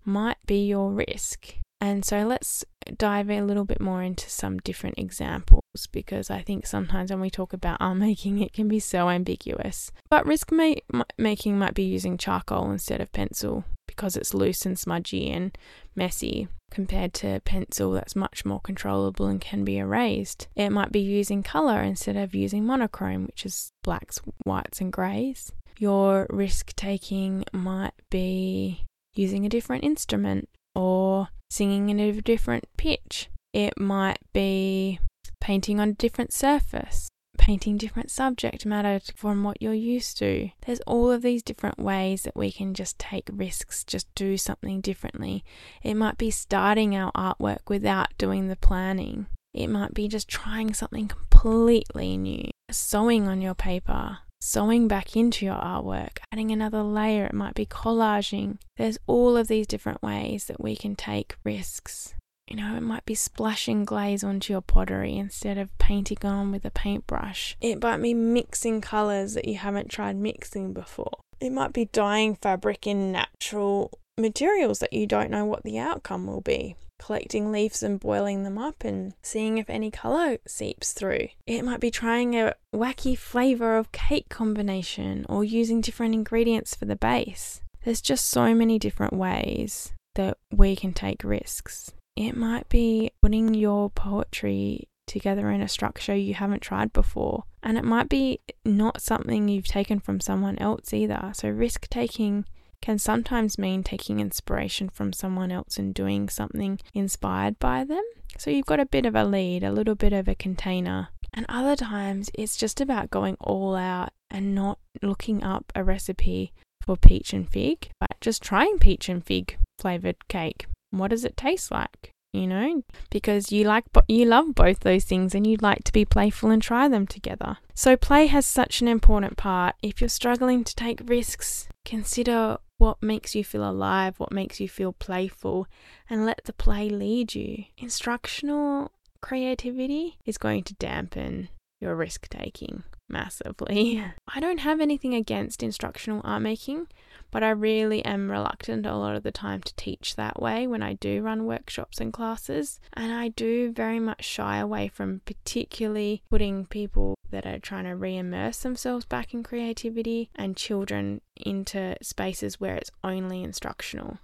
might 0.04 0.38
be 0.46 0.66
your 0.66 0.90
risk. 0.92 1.54
And 1.80 2.04
so 2.04 2.22
let's 2.26 2.64
dive 2.96 3.30
a 3.30 3.42
little 3.42 3.64
bit 3.64 3.80
more 3.80 4.02
into 4.02 4.30
some 4.30 4.58
different 4.58 4.98
examples 4.98 5.62
because 5.92 6.30
I 6.30 6.40
think 6.40 6.66
sometimes 6.66 7.10
when 7.10 7.20
we 7.20 7.30
talk 7.30 7.52
about 7.52 7.78
art 7.80 7.96
making, 7.98 8.40
it 8.40 8.52
can 8.52 8.68
be 8.68 8.80
so 8.80 9.10
ambiguous. 9.10 9.92
But 10.08 10.26
risk 10.26 10.50
ma- 10.52 11.04
making 11.18 11.58
might 11.58 11.74
be 11.74 11.82
using 11.82 12.16
charcoal 12.16 12.70
instead 12.70 13.00
of 13.00 13.12
pencil 13.12 13.64
because 13.86 14.16
it's 14.16 14.34
loose 14.34 14.66
and 14.66 14.78
smudgy 14.78 15.30
and 15.30 15.56
messy 15.94 16.48
compared 16.70 17.14
to 17.14 17.40
pencil 17.44 17.92
that's 17.92 18.16
much 18.16 18.44
more 18.44 18.60
controllable 18.60 19.26
and 19.26 19.40
can 19.40 19.64
be 19.64 19.78
erased. 19.78 20.48
It 20.56 20.70
might 20.70 20.92
be 20.92 21.00
using 21.00 21.42
colour 21.42 21.82
instead 21.82 22.16
of 22.16 22.34
using 22.34 22.64
monochrome, 22.64 23.26
which 23.26 23.46
is 23.46 23.72
blacks, 23.82 24.20
whites, 24.44 24.80
and 24.80 24.92
greys. 24.92 25.52
Your 25.78 26.26
risk 26.30 26.74
taking 26.74 27.44
might 27.52 27.94
be 28.10 28.84
using 29.14 29.46
a 29.46 29.50
different 29.50 29.84
instrument 29.84 30.48
or 30.74 31.28
singing 31.50 31.88
in 31.88 32.00
a 32.00 32.20
different 32.20 32.64
pitch. 32.76 33.28
It 33.52 33.78
might 33.78 34.18
be 34.32 34.98
painting 35.40 35.80
on 35.80 35.90
a 35.90 35.94
different 35.94 36.32
surface, 36.32 37.08
painting 37.36 37.76
different 37.76 38.10
subject 38.10 38.66
matter 38.66 39.00
from 39.14 39.44
what 39.44 39.60
you're 39.60 39.74
used 39.74 40.18
to. 40.18 40.50
There's 40.66 40.80
all 40.80 41.10
of 41.10 41.22
these 41.22 41.42
different 41.42 41.78
ways 41.78 42.22
that 42.22 42.36
we 42.36 42.50
can 42.50 42.74
just 42.74 42.98
take 42.98 43.28
risks, 43.32 43.84
just 43.84 44.12
do 44.14 44.36
something 44.36 44.80
differently. 44.80 45.44
It 45.82 45.94
might 45.94 46.18
be 46.18 46.30
starting 46.30 46.96
our 46.96 47.12
artwork 47.12 47.68
without 47.68 48.16
doing 48.18 48.48
the 48.48 48.56
planning. 48.56 49.26
It 49.54 49.68
might 49.68 49.94
be 49.94 50.08
just 50.08 50.28
trying 50.28 50.74
something 50.74 51.08
completely 51.08 52.16
new, 52.16 52.50
sewing 52.70 53.26
on 53.26 53.40
your 53.40 53.54
paper, 53.54 54.18
sewing 54.40 54.86
back 54.86 55.16
into 55.16 55.46
your 55.46 55.56
artwork, 55.56 56.18
adding 56.32 56.50
another 56.50 56.82
layer. 56.82 57.24
It 57.24 57.34
might 57.34 57.54
be 57.54 57.66
collaging. 57.66 58.58
There's 58.76 58.98
all 59.06 59.36
of 59.36 59.48
these 59.48 59.66
different 59.66 60.02
ways 60.02 60.44
that 60.46 60.60
we 60.60 60.76
can 60.76 60.94
take 60.94 61.36
risks. 61.42 62.14
You 62.48 62.56
know, 62.56 62.76
it 62.76 62.82
might 62.82 63.04
be 63.04 63.14
splashing 63.14 63.84
glaze 63.84 64.22
onto 64.22 64.52
your 64.52 64.62
pottery 64.62 65.16
instead 65.16 65.58
of 65.58 65.76
painting 65.78 66.18
on 66.22 66.52
with 66.52 66.64
a 66.64 66.70
paintbrush. 66.70 67.56
It 67.60 67.82
might 67.82 68.00
be 68.00 68.14
mixing 68.14 68.80
colours 68.80 69.34
that 69.34 69.48
you 69.48 69.56
haven't 69.56 69.90
tried 69.90 70.16
mixing 70.16 70.72
before. 70.72 71.18
It 71.40 71.50
might 71.50 71.72
be 71.72 71.86
dyeing 71.86 72.36
fabric 72.36 72.86
in 72.86 73.12
natural 73.12 73.98
materials 74.18 74.78
that 74.78 74.92
you 74.92 75.06
don't 75.06 75.30
know 75.30 75.44
what 75.44 75.64
the 75.64 75.78
outcome 75.78 76.26
will 76.26 76.40
be 76.40 76.76
collecting 76.98 77.52
leaves 77.52 77.82
and 77.82 78.00
boiling 78.00 78.42
them 78.42 78.58
up 78.58 78.84
and 78.84 79.12
seeing 79.22 79.58
if 79.58 79.68
any 79.68 79.90
colour 79.90 80.38
seeps 80.46 80.92
through. 80.92 81.28
It 81.46 81.62
might 81.62 81.80
be 81.80 81.90
trying 81.90 82.34
a 82.34 82.54
wacky 82.74 83.16
flavour 83.16 83.76
of 83.76 83.92
cake 83.92 84.28
combination 84.28 85.26
or 85.28 85.44
using 85.44 85.80
different 85.80 86.14
ingredients 86.14 86.74
for 86.74 86.86
the 86.86 86.96
base. 86.96 87.60
There's 87.84 88.00
just 88.00 88.26
so 88.28 88.54
many 88.54 88.78
different 88.78 89.12
ways 89.12 89.92
that 90.14 90.38
we 90.50 90.74
can 90.74 90.92
take 90.92 91.22
risks. 91.22 91.92
It 92.16 92.36
might 92.36 92.68
be 92.68 93.10
putting 93.22 93.54
your 93.54 93.90
poetry 93.90 94.88
together 95.06 95.50
in 95.50 95.60
a 95.60 95.68
structure 95.68 96.16
you 96.16 96.34
haven't 96.34 96.62
tried 96.62 96.92
before. 96.92 97.44
And 97.62 97.78
it 97.78 97.84
might 97.84 98.08
be 98.08 98.40
not 98.64 99.00
something 99.00 99.48
you've 99.48 99.66
taken 99.66 100.00
from 100.00 100.20
someone 100.20 100.58
else 100.58 100.92
either. 100.92 101.30
So, 101.34 101.48
risk 101.48 101.88
taking 101.88 102.46
can 102.80 102.98
sometimes 102.98 103.58
mean 103.58 103.82
taking 103.82 104.20
inspiration 104.20 104.88
from 104.88 105.12
someone 105.12 105.50
else 105.50 105.76
and 105.76 105.94
doing 105.94 106.28
something 106.28 106.78
inspired 106.94 107.58
by 107.58 107.84
them. 107.84 108.02
So 108.38 108.50
you've 108.50 108.66
got 108.66 108.80
a 108.80 108.86
bit 108.86 109.06
of 109.06 109.14
a 109.14 109.24
lead, 109.24 109.64
a 109.64 109.72
little 109.72 109.94
bit 109.94 110.12
of 110.12 110.28
a 110.28 110.34
container. 110.34 111.08
And 111.32 111.46
other 111.48 111.74
times 111.74 112.30
it's 112.34 112.56
just 112.56 112.80
about 112.80 113.10
going 113.10 113.36
all 113.40 113.74
out 113.74 114.10
and 114.30 114.54
not 114.54 114.78
looking 115.02 115.42
up 115.42 115.72
a 115.74 115.82
recipe 115.82 116.52
for 116.84 116.96
peach 116.96 117.32
and 117.32 117.48
fig, 117.48 117.88
but 117.98 118.20
just 118.20 118.42
trying 118.42 118.78
peach 118.78 119.08
and 119.08 119.24
fig 119.24 119.56
flavored 119.78 120.28
cake. 120.28 120.66
What 120.98 121.10
does 121.10 121.24
it 121.24 121.36
taste 121.36 121.70
like? 121.70 122.10
You 122.32 122.46
know, 122.46 122.82
because 123.10 123.50
you 123.50 123.64
like 123.64 123.84
you 124.08 124.26
love 124.26 124.54
both 124.54 124.80
those 124.80 125.04
things 125.04 125.34
and 125.34 125.46
you'd 125.46 125.62
like 125.62 125.84
to 125.84 125.92
be 125.92 126.04
playful 126.04 126.50
and 126.50 126.60
try 126.60 126.86
them 126.86 127.06
together. 127.06 127.58
So 127.74 127.96
play 127.96 128.26
has 128.26 128.44
such 128.44 128.82
an 128.82 128.88
important 128.88 129.38
part. 129.38 129.74
If 129.82 130.02
you're 130.02 130.08
struggling 130.08 130.62
to 130.64 130.74
take 130.74 131.00
risks, 131.08 131.68
consider 131.86 132.58
what 132.78 133.02
makes 133.02 133.34
you 133.34 133.42
feel 133.42 133.68
alive, 133.68 134.18
what 134.18 134.32
makes 134.32 134.60
you 134.60 134.68
feel 134.68 134.92
playful, 134.92 135.66
and 136.10 136.26
let 136.26 136.42
the 136.44 136.52
play 136.52 136.90
lead 136.90 137.34
you. 137.34 137.64
Instructional 137.78 138.92
creativity 139.22 140.18
is 140.26 140.36
going 140.36 140.62
to 140.64 140.74
dampen 140.74 141.48
your 141.80 141.96
risk 141.96 142.28
taking 142.28 142.82
massively. 143.08 144.04
I 144.34 144.40
don't 144.40 144.60
have 144.60 144.80
anything 144.80 145.14
against 145.14 145.62
instructional 145.62 146.20
art 146.24 146.42
making, 146.42 146.88
but 147.30 147.42
I 147.42 147.50
really 147.50 148.04
am 148.04 148.30
reluctant 148.30 148.86
a 148.86 148.96
lot 148.96 149.16
of 149.16 149.22
the 149.22 149.30
time 149.30 149.62
to 149.62 149.74
teach 149.76 150.16
that 150.16 150.40
way 150.40 150.66
when 150.66 150.82
I 150.82 150.94
do 150.94 151.22
run 151.22 151.46
workshops 151.46 152.00
and 152.00 152.12
classes. 152.12 152.80
And 152.92 153.12
I 153.12 153.28
do 153.28 153.72
very 153.72 154.00
much 154.00 154.24
shy 154.24 154.58
away 154.58 154.88
from 154.88 155.20
particularly 155.24 156.22
putting 156.30 156.66
people 156.66 157.16
that 157.30 157.46
are 157.46 157.58
trying 157.58 157.84
to 157.84 157.96
re 157.96 158.16
immerse 158.16 158.58
themselves 158.58 159.04
back 159.04 159.34
in 159.34 159.42
creativity 159.42 160.30
and 160.34 160.56
children 160.56 161.20
into 161.36 161.96
spaces 162.02 162.60
where 162.60 162.76
it's 162.76 162.90
only 163.02 163.42
instructional. 163.42 164.18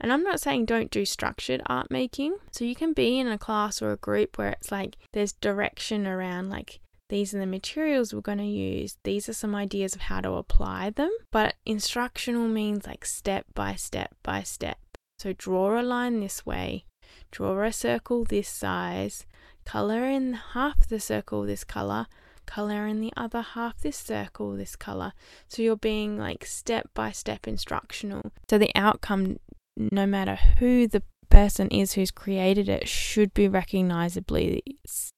And 0.00 0.12
I'm 0.12 0.22
not 0.22 0.40
saying 0.40 0.66
don't 0.66 0.90
do 0.90 1.04
structured 1.04 1.62
art 1.66 1.90
making. 1.90 2.36
So 2.50 2.64
you 2.64 2.74
can 2.74 2.92
be 2.92 3.18
in 3.18 3.28
a 3.28 3.38
class 3.38 3.80
or 3.80 3.92
a 3.92 3.96
group 3.96 4.36
where 4.36 4.50
it's 4.50 4.70
like 4.70 4.96
there's 5.12 5.32
direction 5.32 6.06
around 6.06 6.50
like 6.50 6.80
these 7.14 7.32
are 7.32 7.38
the 7.38 7.46
materials 7.46 8.12
we're 8.12 8.20
going 8.20 8.38
to 8.38 8.44
use. 8.44 8.98
These 9.04 9.28
are 9.28 9.34
some 9.34 9.54
ideas 9.54 9.94
of 9.94 10.00
how 10.00 10.20
to 10.22 10.32
apply 10.32 10.90
them. 10.90 11.12
But 11.30 11.54
instructional 11.64 12.48
means 12.48 12.88
like 12.88 13.04
step 13.04 13.46
by 13.54 13.76
step 13.76 14.16
by 14.24 14.42
step. 14.42 14.78
So 15.20 15.32
draw 15.32 15.80
a 15.80 15.82
line 15.82 16.18
this 16.18 16.44
way, 16.44 16.86
draw 17.30 17.62
a 17.62 17.72
circle 17.72 18.24
this 18.24 18.48
size, 18.48 19.26
color 19.64 20.04
in 20.04 20.32
half 20.54 20.88
the 20.88 20.98
circle 20.98 21.44
this 21.44 21.62
color, 21.62 22.08
color 22.46 22.84
in 22.88 23.00
the 23.00 23.12
other 23.16 23.42
half 23.42 23.78
this 23.78 23.96
circle 23.96 24.56
this 24.56 24.74
color. 24.74 25.12
So 25.46 25.62
you're 25.62 25.76
being 25.76 26.18
like 26.18 26.44
step 26.44 26.90
by 26.94 27.12
step 27.12 27.46
instructional. 27.46 28.32
So 28.50 28.58
the 28.58 28.72
outcome, 28.74 29.38
no 29.76 30.04
matter 30.04 30.36
who 30.58 30.88
the 30.88 31.04
person 31.34 31.68
is 31.68 31.94
who's 31.94 32.12
created 32.12 32.68
it 32.68 32.88
should 32.88 33.34
be 33.34 33.48
recognizably 33.48 34.62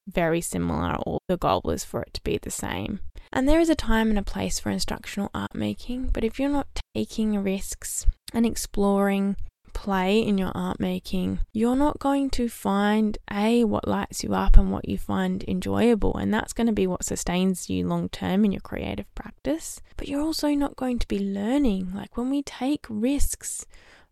very 0.08 0.40
similar, 0.40 0.96
or 1.06 1.18
the 1.28 1.36
goal 1.36 1.60
is 1.70 1.84
for 1.84 2.00
it 2.00 2.14
to 2.14 2.22
be 2.22 2.38
the 2.38 2.50
same. 2.50 3.00
And 3.32 3.46
there 3.46 3.60
is 3.60 3.68
a 3.68 3.74
time 3.74 4.08
and 4.08 4.18
a 4.18 4.22
place 4.22 4.58
for 4.58 4.70
instructional 4.70 5.30
art 5.34 5.54
making, 5.54 6.10
but 6.14 6.24
if 6.24 6.38
you're 6.38 6.48
not 6.48 6.80
taking 6.94 7.42
risks 7.42 8.06
and 8.32 8.46
exploring 8.46 9.36
play 9.74 10.20
in 10.20 10.38
your 10.38 10.52
art 10.54 10.80
making, 10.80 11.40
you're 11.52 11.76
not 11.76 11.98
going 11.98 12.30
to 12.30 12.48
find 12.48 13.18
A, 13.30 13.64
what 13.64 13.86
lights 13.86 14.24
you 14.24 14.32
up 14.32 14.56
and 14.56 14.72
what 14.72 14.88
you 14.88 14.96
find 14.96 15.44
enjoyable. 15.46 16.16
And 16.16 16.32
that's 16.32 16.54
going 16.54 16.66
to 16.66 16.72
be 16.72 16.86
what 16.86 17.04
sustains 17.04 17.68
you 17.68 17.86
long 17.86 18.08
term 18.08 18.46
in 18.46 18.52
your 18.52 18.62
creative 18.62 19.14
practice. 19.14 19.82
But 19.98 20.08
you're 20.08 20.22
also 20.22 20.48
not 20.54 20.76
going 20.76 20.98
to 21.00 21.08
be 21.08 21.18
learning. 21.18 21.92
Like 21.94 22.16
when 22.16 22.30
we 22.30 22.42
take 22.42 22.86
risks, 22.88 23.66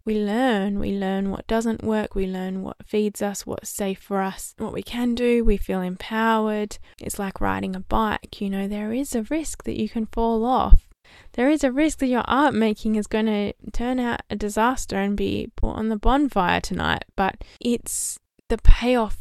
we 0.07 0.19
learn. 0.23 0.79
We 0.79 0.93
learn 0.93 1.31
what 1.31 1.47
doesn't 1.47 1.83
work. 1.83 2.15
We 2.15 2.27
learn 2.27 2.63
what 2.63 2.77
feeds 2.85 3.23
us, 3.23 3.47
what's 3.47 3.71
safe 3.71 4.01
for 4.01 4.21
us, 4.21 4.55
what 4.59 4.73
we 4.73 4.83
can 4.83 5.15
do. 5.15 5.45
We 5.45 5.57
feel 5.57 5.81
empowered. 5.81 6.79
It's 7.01 7.19
like 7.19 7.41
riding 7.41 7.75
a 7.75 7.81
bike. 7.81 8.41
You 8.41 8.51
know, 8.51 8.69
there 8.69 8.93
is 8.93 9.15
a 9.15 9.23
risk 9.23 9.65
that 9.65 9.81
you 9.81 9.89
can 9.89 10.07
fall 10.07 10.45
off. 10.45 10.89
There 11.33 11.51
is 11.51 11.65
a 11.65 11.73
risk 11.73 11.99
that 11.99 12.07
your 12.07 12.25
art 12.27 12.55
making 12.55 12.97
is 12.97 13.07
going 13.07 13.27
to 13.27 13.53
turn 13.73 13.99
out 13.99 14.23
a 14.31 14.37
disaster 14.37 14.97
and 14.97 15.17
be 15.17 15.51
put 15.57 15.73
on 15.73 15.89
the 15.89 15.97
bonfire 15.97 16.61
tonight. 16.61 17.05
But 17.17 17.43
it's 17.61 18.19
the 18.49 18.59
payoff 18.59 19.19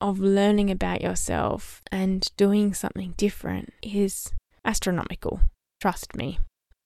of 0.00 0.18
learning 0.18 0.70
about 0.70 1.02
yourself 1.02 1.82
and 1.92 2.30
doing 2.36 2.74
something 2.74 3.14
different 3.16 3.72
is 3.82 4.32
astronomical. 4.64 5.40
Trust 5.80 6.16
me. 6.16 6.38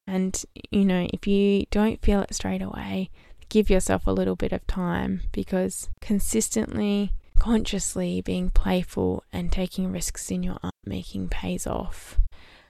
And, 0.07 0.43
you 0.71 0.85
know, 0.85 1.09
if 1.12 1.27
you 1.27 1.64
don't 1.71 2.03
feel 2.03 2.21
it 2.21 2.35
straight 2.35 2.62
away, 2.62 3.11
give 3.49 3.71
yourself 3.71 4.07
a 4.07 4.12
little 4.12 4.37
bit 4.37 4.53
of 4.53 4.67
time 4.67 5.23
because 5.33 5.88
consistently, 6.01 7.12
consciously 7.38 8.21
being 8.21 8.51
playful 8.51 9.25
and 9.33 9.51
taking 9.51 9.90
risks 9.90 10.31
in 10.31 10.43
your 10.43 10.59
art 10.62 10.75
making 10.85 11.29
pays 11.29 11.67
off. 11.67 12.19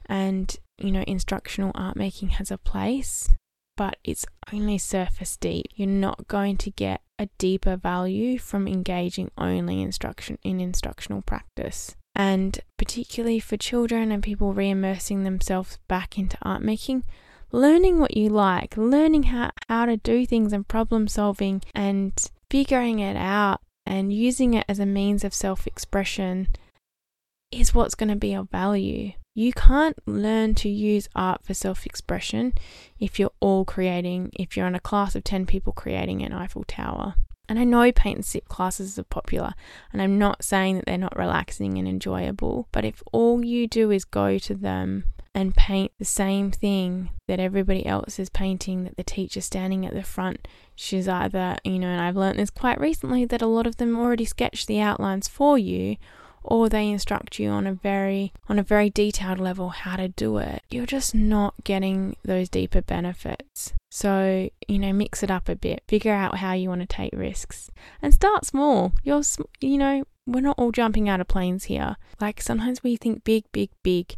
And, 0.06 0.54
you 0.78 0.92
know, 0.92 1.04
instructional 1.06 1.72
art 1.74 1.96
making 1.96 2.30
has 2.30 2.50
a 2.50 2.58
place, 2.58 3.30
but 3.76 3.96
it's 4.04 4.26
only 4.52 4.78
surface 4.78 5.36
deep. 5.36 5.66
You're 5.74 5.88
not 5.88 6.28
going 6.28 6.56
to 6.58 6.70
get 6.70 7.00
a 7.18 7.28
deeper 7.38 7.76
value 7.76 8.38
from 8.38 8.68
engaging 8.68 9.30
only 9.38 9.80
instruction 9.80 10.38
in 10.42 10.60
instructional 10.60 11.22
practice. 11.22 11.96
And 12.14 12.60
particularly 12.76 13.40
for 13.40 13.56
children 13.56 14.12
and 14.12 14.22
people 14.22 14.52
re 14.52 14.70
immersing 14.70 15.24
themselves 15.24 15.78
back 15.88 16.18
into 16.18 16.38
art 16.42 16.62
making, 16.62 17.04
learning 17.54 18.00
what 18.00 18.16
you 18.16 18.28
like, 18.28 18.76
learning 18.76 19.24
how, 19.24 19.50
how 19.68 19.86
to 19.86 19.96
do 19.96 20.26
things 20.26 20.52
and 20.52 20.66
problem 20.66 21.06
solving 21.06 21.62
and 21.74 22.12
figuring 22.50 22.98
it 22.98 23.16
out 23.16 23.60
and 23.86 24.12
using 24.12 24.54
it 24.54 24.64
as 24.68 24.78
a 24.78 24.86
means 24.86 25.24
of 25.24 25.32
self 25.32 25.66
expression 25.66 26.48
is 27.52 27.74
what's 27.74 27.94
going 27.94 28.08
to 28.08 28.16
be 28.16 28.34
of 28.34 28.50
value. 28.50 29.12
You 29.36 29.52
can't 29.52 29.96
learn 30.06 30.54
to 30.56 30.68
use 30.68 31.08
art 31.14 31.44
for 31.44 31.54
self 31.54 31.86
expression 31.86 32.54
if 32.98 33.18
you're 33.18 33.30
all 33.40 33.64
creating, 33.64 34.32
if 34.34 34.56
you're 34.56 34.66
in 34.66 34.74
a 34.74 34.80
class 34.80 35.14
of 35.14 35.24
10 35.24 35.46
people 35.46 35.72
creating 35.72 36.22
an 36.22 36.32
Eiffel 36.32 36.64
Tower. 36.64 37.14
And 37.48 37.58
I 37.58 37.64
know 37.64 37.92
paint 37.92 38.16
and 38.16 38.24
sip 38.24 38.48
classes 38.48 38.98
are 38.98 39.04
popular, 39.04 39.52
and 39.92 40.00
I'm 40.00 40.18
not 40.18 40.42
saying 40.42 40.76
that 40.76 40.86
they're 40.86 40.96
not 40.96 41.16
relaxing 41.16 41.76
and 41.76 41.86
enjoyable, 41.86 42.68
but 42.72 42.84
if 42.84 43.02
all 43.12 43.44
you 43.44 43.66
do 43.66 43.90
is 43.90 44.04
go 44.04 44.38
to 44.38 44.54
them 44.54 45.04
and 45.34 45.54
paint 45.54 45.92
the 45.98 46.04
same 46.04 46.50
thing 46.50 47.10
that 47.26 47.40
everybody 47.40 47.84
else 47.84 48.18
is 48.18 48.30
painting, 48.30 48.84
that 48.84 48.96
the 48.96 49.02
teacher's 49.02 49.44
standing 49.44 49.84
at 49.84 49.92
the 49.92 50.02
front, 50.02 50.46
she's 50.74 51.08
either, 51.08 51.56
you 51.64 51.78
know, 51.78 51.88
and 51.88 52.00
I've 52.00 52.16
learned 52.16 52.38
this 52.38 52.50
quite 52.50 52.80
recently 52.80 53.24
that 53.26 53.42
a 53.42 53.46
lot 53.46 53.66
of 53.66 53.76
them 53.76 53.98
already 53.98 54.24
sketch 54.24 54.66
the 54.66 54.80
outlines 54.80 55.28
for 55.28 55.58
you, 55.58 55.96
or 56.44 56.68
they 56.68 56.88
instruct 56.88 57.38
you 57.38 57.48
on 57.48 57.66
a 57.66 57.72
very 57.72 58.32
on 58.48 58.58
a 58.58 58.62
very 58.62 58.90
detailed 58.90 59.40
level 59.40 59.70
how 59.70 59.96
to 59.96 60.08
do 60.08 60.36
it 60.38 60.62
you're 60.70 60.86
just 60.86 61.14
not 61.14 61.54
getting 61.64 62.16
those 62.24 62.48
deeper 62.48 62.82
benefits. 62.82 63.72
So 63.90 64.50
you 64.68 64.78
know 64.78 64.92
mix 64.92 65.22
it 65.22 65.30
up 65.30 65.48
a 65.48 65.56
bit 65.56 65.82
figure 65.88 66.12
out 66.12 66.38
how 66.38 66.52
you 66.52 66.68
want 66.68 66.80
to 66.80 66.86
take 66.86 67.12
risks 67.14 67.70
and 68.02 68.12
start 68.12 68.44
small. 68.44 68.92
You're 69.02 69.22
you 69.60 69.78
know 69.78 70.04
we're 70.26 70.40
not 70.40 70.58
all 70.58 70.72
jumping 70.72 71.08
out 71.08 71.20
of 71.20 71.28
planes 71.28 71.64
here. 71.64 71.96
Like 72.20 72.40
sometimes 72.40 72.82
we 72.82 72.96
think 72.96 73.24
big 73.24 73.44
big 73.52 73.70
big 73.82 74.16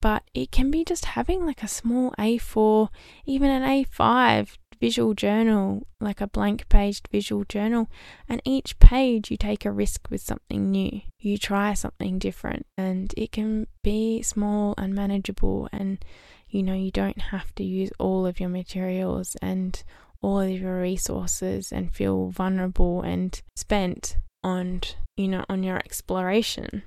but 0.00 0.22
it 0.32 0.50
can 0.50 0.70
be 0.70 0.84
just 0.84 1.04
having 1.04 1.44
like 1.44 1.62
a 1.62 1.68
small 1.68 2.12
A4 2.18 2.88
even 3.26 3.50
an 3.50 3.62
A5 3.62 4.56
visual 4.80 5.14
journal, 5.14 5.86
like 6.00 6.20
a 6.20 6.26
blank 6.26 6.68
paged 6.68 7.08
visual 7.10 7.44
journal, 7.44 7.90
and 8.28 8.40
each 8.44 8.78
page 8.78 9.30
you 9.30 9.36
take 9.36 9.64
a 9.64 9.72
risk 9.72 10.08
with 10.10 10.20
something 10.20 10.70
new. 10.70 11.00
You 11.18 11.38
try 11.38 11.74
something 11.74 12.18
different, 12.18 12.66
and 12.76 13.12
it 13.16 13.32
can 13.32 13.66
be 13.82 14.22
small 14.22 14.74
and 14.78 14.94
manageable, 14.94 15.68
and 15.72 16.04
you 16.48 16.62
know, 16.62 16.74
you 16.74 16.90
don't 16.90 17.20
have 17.20 17.54
to 17.56 17.64
use 17.64 17.90
all 17.98 18.26
of 18.26 18.40
your 18.40 18.48
materials 18.48 19.36
and 19.42 19.82
all 20.22 20.40
of 20.40 20.50
your 20.50 20.80
resources 20.80 21.70
and 21.70 21.94
feel 21.94 22.28
vulnerable 22.28 23.02
and 23.02 23.40
spent 23.54 24.16
on, 24.42 24.80
you 25.16 25.28
know, 25.28 25.44
on 25.48 25.62
your 25.62 25.76
exploration 25.76 26.82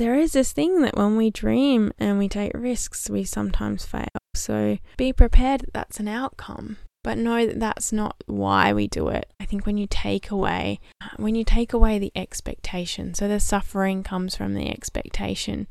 there 0.00 0.14
is 0.14 0.32
this 0.32 0.52
thing 0.52 0.80
that 0.82 0.96
when 0.96 1.16
we 1.16 1.30
dream 1.30 1.92
and 1.98 2.18
we 2.18 2.28
take 2.28 2.52
risks, 2.54 3.10
we 3.10 3.24
sometimes 3.24 3.84
fail. 3.84 4.19
So 4.34 4.78
be 4.96 5.12
prepared 5.12 5.60
that 5.60 5.72
that's 5.72 6.00
an 6.00 6.08
outcome, 6.08 6.78
but 7.02 7.18
know 7.18 7.46
that 7.46 7.60
that's 7.60 7.92
not 7.92 8.22
why 8.26 8.72
we 8.72 8.88
do 8.88 9.08
it. 9.08 9.32
I 9.40 9.44
think 9.44 9.66
when 9.66 9.76
you 9.76 9.86
take 9.88 10.30
away, 10.30 10.80
when 11.16 11.34
you 11.34 11.44
take 11.44 11.72
away 11.72 11.98
the 11.98 12.12
expectation, 12.14 13.14
so 13.14 13.28
the 13.28 13.40
suffering 13.40 14.02
comes 14.02 14.36
from 14.36 14.54
the 14.54 14.70
expectation 14.70 15.66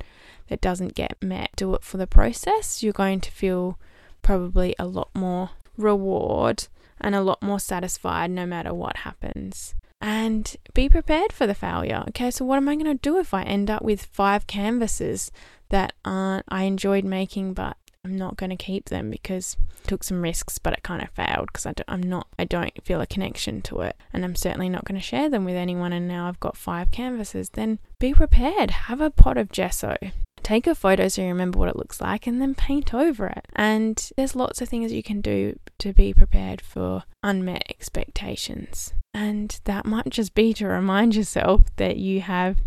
that 0.49 0.61
doesn't 0.61 0.95
get 0.95 1.21
met. 1.21 1.51
Do 1.55 1.73
it 1.75 1.83
for 1.83 1.97
the 1.97 2.07
process. 2.07 2.83
You're 2.83 2.93
going 2.93 3.21
to 3.21 3.31
feel 3.31 3.79
probably 4.21 4.75
a 4.77 4.85
lot 4.85 5.09
more 5.13 5.51
reward 5.77 6.67
and 6.99 7.15
a 7.15 7.21
lot 7.21 7.41
more 7.41 7.59
satisfied 7.59 8.29
no 8.31 8.45
matter 8.45 8.73
what 8.73 8.97
happens 8.97 9.73
and 10.01 10.55
be 10.73 10.87
prepared 10.87 11.33
for 11.33 11.45
the 11.45 11.53
failure. 11.53 12.03
Okay, 12.09 12.31
so 12.31 12.45
what 12.45 12.57
am 12.57 12.69
I 12.69 12.75
going 12.75 12.85
to 12.85 12.93
do 12.95 13.17
if 13.17 13.33
I 13.33 13.43
end 13.43 13.69
up 13.69 13.81
with 13.81 14.05
five 14.05 14.47
canvases 14.47 15.31
that 15.69 15.93
aren't 16.03 16.45
I 16.49 16.63
enjoyed 16.63 17.05
making 17.05 17.53
but 17.53 17.77
I'm 18.05 18.15
not 18.15 18.37
going 18.37 18.49
to 18.49 18.55
keep 18.55 18.85
them 18.85 19.09
because 19.09 19.57
I 19.83 19.87
took 19.87 20.03
some 20.03 20.21
risks, 20.21 20.57
but 20.57 20.73
it 20.73 20.83
kind 20.83 21.01
of 21.01 21.09
failed 21.09 21.47
because 21.47 21.65
I 21.65 21.73
I'm 21.87 22.01
not, 22.01 22.27
I 22.37 22.45
don't 22.45 22.73
feel 22.83 23.01
a 23.01 23.07
connection 23.07 23.61
to 23.63 23.81
it. 23.81 23.97
And 24.13 24.23
I'm 24.23 24.35
certainly 24.35 24.69
not 24.69 24.85
going 24.85 24.99
to 24.99 25.05
share 25.05 25.29
them 25.29 25.43
with 25.43 25.55
anyone. 25.55 25.91
And 25.91 26.07
now 26.07 26.27
I've 26.27 26.39
got 26.39 26.55
five 26.55 26.91
canvases. 26.91 27.49
Then 27.49 27.79
be 27.99 28.13
prepared. 28.13 28.71
Have 28.71 29.01
a 29.01 29.09
pot 29.09 29.37
of 29.37 29.51
gesso. 29.51 29.97
Take 30.41 30.67
a 30.67 30.75
photo 30.75 31.09
so 31.09 31.21
you 31.21 31.27
remember 31.27 31.59
what 31.59 31.67
it 31.67 31.75
looks 31.75 31.99
like 31.99 32.25
and 32.25 32.41
then 32.41 32.55
paint 32.55 32.93
over 32.93 33.27
it. 33.27 33.45
And 33.55 34.09
there's 34.15 34.35
lots 34.35 34.61
of 34.61 34.69
things 34.69 34.93
you 34.93 35.03
can 35.03 35.19
do 35.19 35.59
to 35.79 35.91
be 35.91 36.13
prepared 36.13 36.61
for 36.61 37.03
unmet 37.21 37.65
expectations. 37.69 38.93
And 39.13 39.59
that 39.65 39.85
might 39.85 40.09
just 40.09 40.33
be 40.33 40.53
to 40.53 40.67
remind 40.67 41.15
yourself 41.15 41.63
that 41.75 41.97
you 41.97 42.21
have 42.21 42.57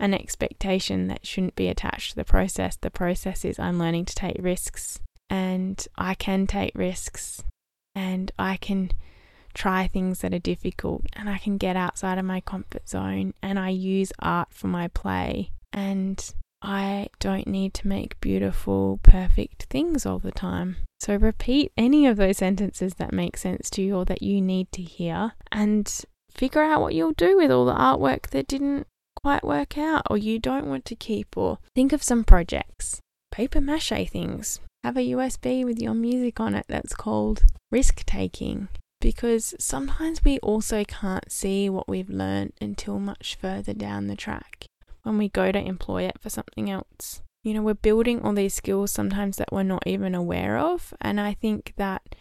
an 0.00 0.14
expectation 0.14 1.06
that 1.08 1.26
shouldn't 1.26 1.54
be 1.54 1.68
attached 1.68 2.10
to 2.10 2.16
the 2.16 2.24
process. 2.24 2.76
The 2.76 2.90
process 2.90 3.44
is 3.44 3.58
I'm 3.58 3.78
learning 3.78 4.06
to 4.06 4.14
take 4.14 4.38
risks 4.40 4.98
and 5.28 5.86
I 5.96 6.14
can 6.14 6.46
take 6.46 6.72
risks 6.74 7.44
and 7.94 8.32
I 8.38 8.56
can 8.56 8.90
try 9.52 9.86
things 9.86 10.20
that 10.20 10.32
are 10.32 10.38
difficult 10.38 11.02
and 11.12 11.28
I 11.28 11.38
can 11.38 11.58
get 11.58 11.76
outside 11.76 12.18
of 12.18 12.24
my 12.24 12.40
comfort 12.40 12.88
zone 12.88 13.34
and 13.42 13.58
I 13.58 13.68
use 13.68 14.12
art 14.20 14.48
for 14.50 14.68
my 14.68 14.88
play 14.88 15.50
and 15.72 16.32
I 16.62 17.08
don't 17.20 17.46
need 17.46 17.74
to 17.74 17.88
make 17.88 18.20
beautiful, 18.20 19.00
perfect 19.02 19.64
things 19.64 20.06
all 20.06 20.18
the 20.18 20.32
time. 20.32 20.76
So 21.00 21.16
repeat 21.16 21.72
any 21.76 22.06
of 22.06 22.16
those 22.16 22.38
sentences 22.38 22.94
that 22.94 23.12
make 23.12 23.36
sense 23.36 23.70
to 23.70 23.82
you 23.82 23.96
or 23.96 24.04
that 24.06 24.22
you 24.22 24.40
need 24.40 24.70
to 24.72 24.82
hear 24.82 25.32
and 25.52 26.04
figure 26.30 26.62
out 26.62 26.80
what 26.80 26.94
you'll 26.94 27.12
do 27.12 27.36
with 27.36 27.50
all 27.50 27.64
the 27.64 27.74
artwork 27.74 28.28
that 28.30 28.46
didn't 28.46 28.86
quite 29.22 29.44
work 29.44 29.76
out 29.76 30.02
or 30.08 30.16
you 30.16 30.38
don't 30.38 30.66
want 30.66 30.84
to 30.86 30.96
keep, 30.96 31.36
or 31.36 31.58
think 31.74 31.92
of 31.92 32.02
some 32.02 32.24
projects. 32.24 33.00
Paper 33.30 33.60
mache 33.60 34.08
things. 34.10 34.60
Have 34.82 34.96
a 34.96 35.10
USB 35.10 35.64
with 35.64 35.80
your 35.80 35.94
music 35.94 36.40
on 36.40 36.54
it 36.54 36.66
that's 36.68 36.94
called 36.94 37.44
risk 37.70 38.04
taking. 38.06 38.68
Because 39.00 39.54
sometimes 39.58 40.24
we 40.24 40.38
also 40.40 40.84
can't 40.84 41.30
see 41.30 41.70
what 41.70 41.88
we've 41.88 42.10
learned 42.10 42.52
until 42.60 42.98
much 42.98 43.36
further 43.40 43.72
down 43.72 44.08
the 44.08 44.16
track 44.16 44.66
when 45.02 45.16
we 45.16 45.28
go 45.28 45.50
to 45.50 45.58
employ 45.58 46.02
it 46.02 46.18
for 46.20 46.28
something 46.28 46.70
else. 46.70 47.22
You 47.42 47.54
know, 47.54 47.62
we're 47.62 47.74
building 47.74 48.20
all 48.20 48.34
these 48.34 48.52
skills 48.52 48.92
sometimes 48.92 49.38
that 49.38 49.50
we're 49.50 49.62
not 49.62 49.86
even 49.86 50.14
aware 50.14 50.58
of. 50.58 50.92
And 51.00 51.18
I 51.18 51.32
think 51.32 51.72
that 51.76 52.14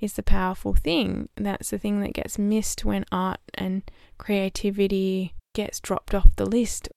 is 0.00 0.14
the 0.14 0.22
powerful 0.24 0.74
thing. 0.74 1.28
That's 1.36 1.70
the 1.70 1.78
thing 1.78 2.00
that 2.00 2.14
gets 2.14 2.38
missed 2.38 2.84
when 2.84 3.04
art 3.12 3.38
and 3.54 3.82
creativity 4.18 5.34
gets 5.54 5.80
dropped 5.80 6.14
off 6.14 6.36
the 6.36 6.46
list 6.46 6.88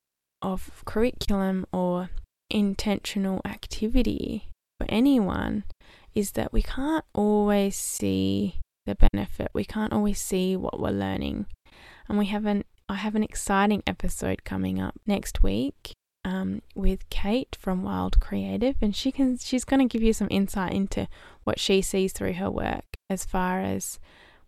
of 0.41 0.83
curriculum 0.85 1.65
or 1.71 2.09
intentional 2.49 3.41
activity 3.45 4.49
for 4.79 4.87
anyone 4.89 5.63
is 6.13 6.31
that 6.31 6.53
we 6.53 6.61
can't 6.61 7.05
always 7.13 7.75
see 7.75 8.59
the 8.85 8.95
benefit. 9.11 9.49
We 9.53 9.65
can't 9.65 9.93
always 9.93 10.19
see 10.19 10.55
what 10.55 10.79
we're 10.79 10.89
learning. 10.89 11.45
And 12.09 12.17
we 12.17 12.25
have 12.27 12.45
an 12.45 12.63
I 12.89 12.95
have 12.95 13.15
an 13.15 13.23
exciting 13.23 13.83
episode 13.85 14.45
coming 14.45 14.79
up 14.79 14.95
next 15.05 15.43
week 15.43 15.91
um, 16.23 16.61
with 16.73 17.09
Kate 17.09 17.55
from 17.59 17.83
Wild 17.83 18.21
Creative, 18.21 18.75
and 18.81 18.95
she 18.95 19.11
can 19.11 19.37
she's 19.37 19.65
going 19.65 19.79
to 19.87 19.91
give 19.91 20.01
you 20.01 20.13
some 20.13 20.29
insight 20.31 20.73
into 20.73 21.07
what 21.43 21.59
she 21.59 21.81
sees 21.81 22.13
through 22.13 22.33
her 22.33 22.49
work 22.49 22.85
as 23.09 23.25
far 23.25 23.61
as 23.61 23.99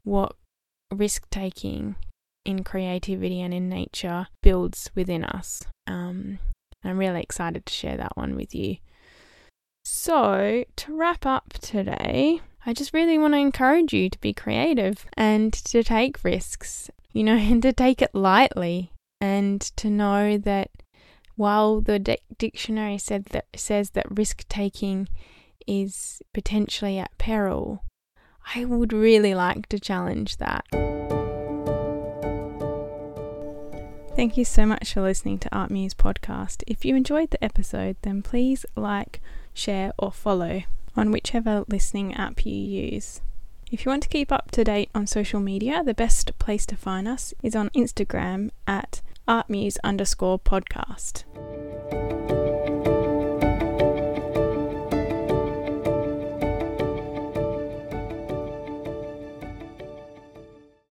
what 0.03 0.36
risk 0.91 1.30
taking 1.30 1.95
in 2.45 2.63
creativity 2.63 3.41
and 3.41 3.53
in 3.53 3.69
nature 3.69 4.27
builds 4.41 4.89
within 4.95 5.23
us. 5.23 5.63
Um, 5.87 6.39
I'm 6.83 6.97
really 6.97 7.21
excited 7.21 7.65
to 7.65 7.73
share 7.73 7.97
that 7.97 8.15
one 8.15 8.35
with 8.35 8.55
you. 8.55 8.77
So, 9.83 10.65
to 10.75 10.95
wrap 10.95 11.25
up 11.25 11.53
today, 11.53 12.41
I 12.65 12.73
just 12.73 12.93
really 12.93 13.17
want 13.17 13.33
to 13.33 13.39
encourage 13.39 13.93
you 13.93 14.09
to 14.09 14.19
be 14.19 14.33
creative 14.33 15.05
and 15.17 15.51
to 15.53 15.83
take 15.83 16.23
risks, 16.23 16.89
you 17.11 17.23
know, 17.23 17.35
and 17.37 17.61
to 17.63 17.73
take 17.73 18.01
it 18.01 18.13
lightly 18.13 18.91
and 19.21 19.61
to 19.77 19.89
know 19.89 20.37
that 20.37 20.69
while 21.35 21.81
the 21.81 22.17
dictionary 22.37 22.97
said 22.97 23.25
that 23.31 23.45
says 23.55 23.91
that 23.91 24.05
risk 24.09 24.45
taking 24.49 25.07
is 25.65 26.21
potentially 26.33 26.99
at 26.99 27.17
peril, 27.17 27.83
I 28.55 28.65
would 28.65 28.91
really 28.91 29.33
like 29.33 29.67
to 29.69 29.79
challenge 29.79 30.37
that. 30.37 30.65
Thank 34.20 34.36
you 34.36 34.43
so 34.43 34.65
much 34.65 34.93
for 34.93 35.01
listening 35.01 35.39
to 35.39 35.55
Art 35.55 35.72
Muse 35.72 35.93
podcast. 35.93 36.61
If 36.67 36.84
you 36.84 36.93
enjoyed 36.93 37.30
the 37.30 37.41
episode, 37.41 37.95
then 38.01 38.22
please 38.22 38.65
like, 38.76 39.22
share, 39.53 39.93
or 39.97 40.11
follow 40.11 40.63
on 40.93 41.11
whichever 41.11 41.63
listening 41.70 42.13
app 42.15 42.45
you 42.45 42.53
use. 42.53 43.22
If 43.72 43.86
you 43.86 43.89
want 43.89 44.03
to 44.03 44.09
keep 44.09 44.30
up 44.30 44.51
to 44.51 44.65
date 44.65 44.89
on 44.93 45.07
social 45.07 45.39
media, 45.39 45.84
the 45.86 45.93
best 45.93 46.38
place 46.38 46.65
to 46.65 46.76
find 46.76 47.07
us 47.07 47.34
is 47.41 47.55
on 47.55 47.70
Instagram 47.70 48.49
at 48.67 49.01
artmuse 49.26 49.78
underscore 49.86 50.38
podcast. 50.38 51.24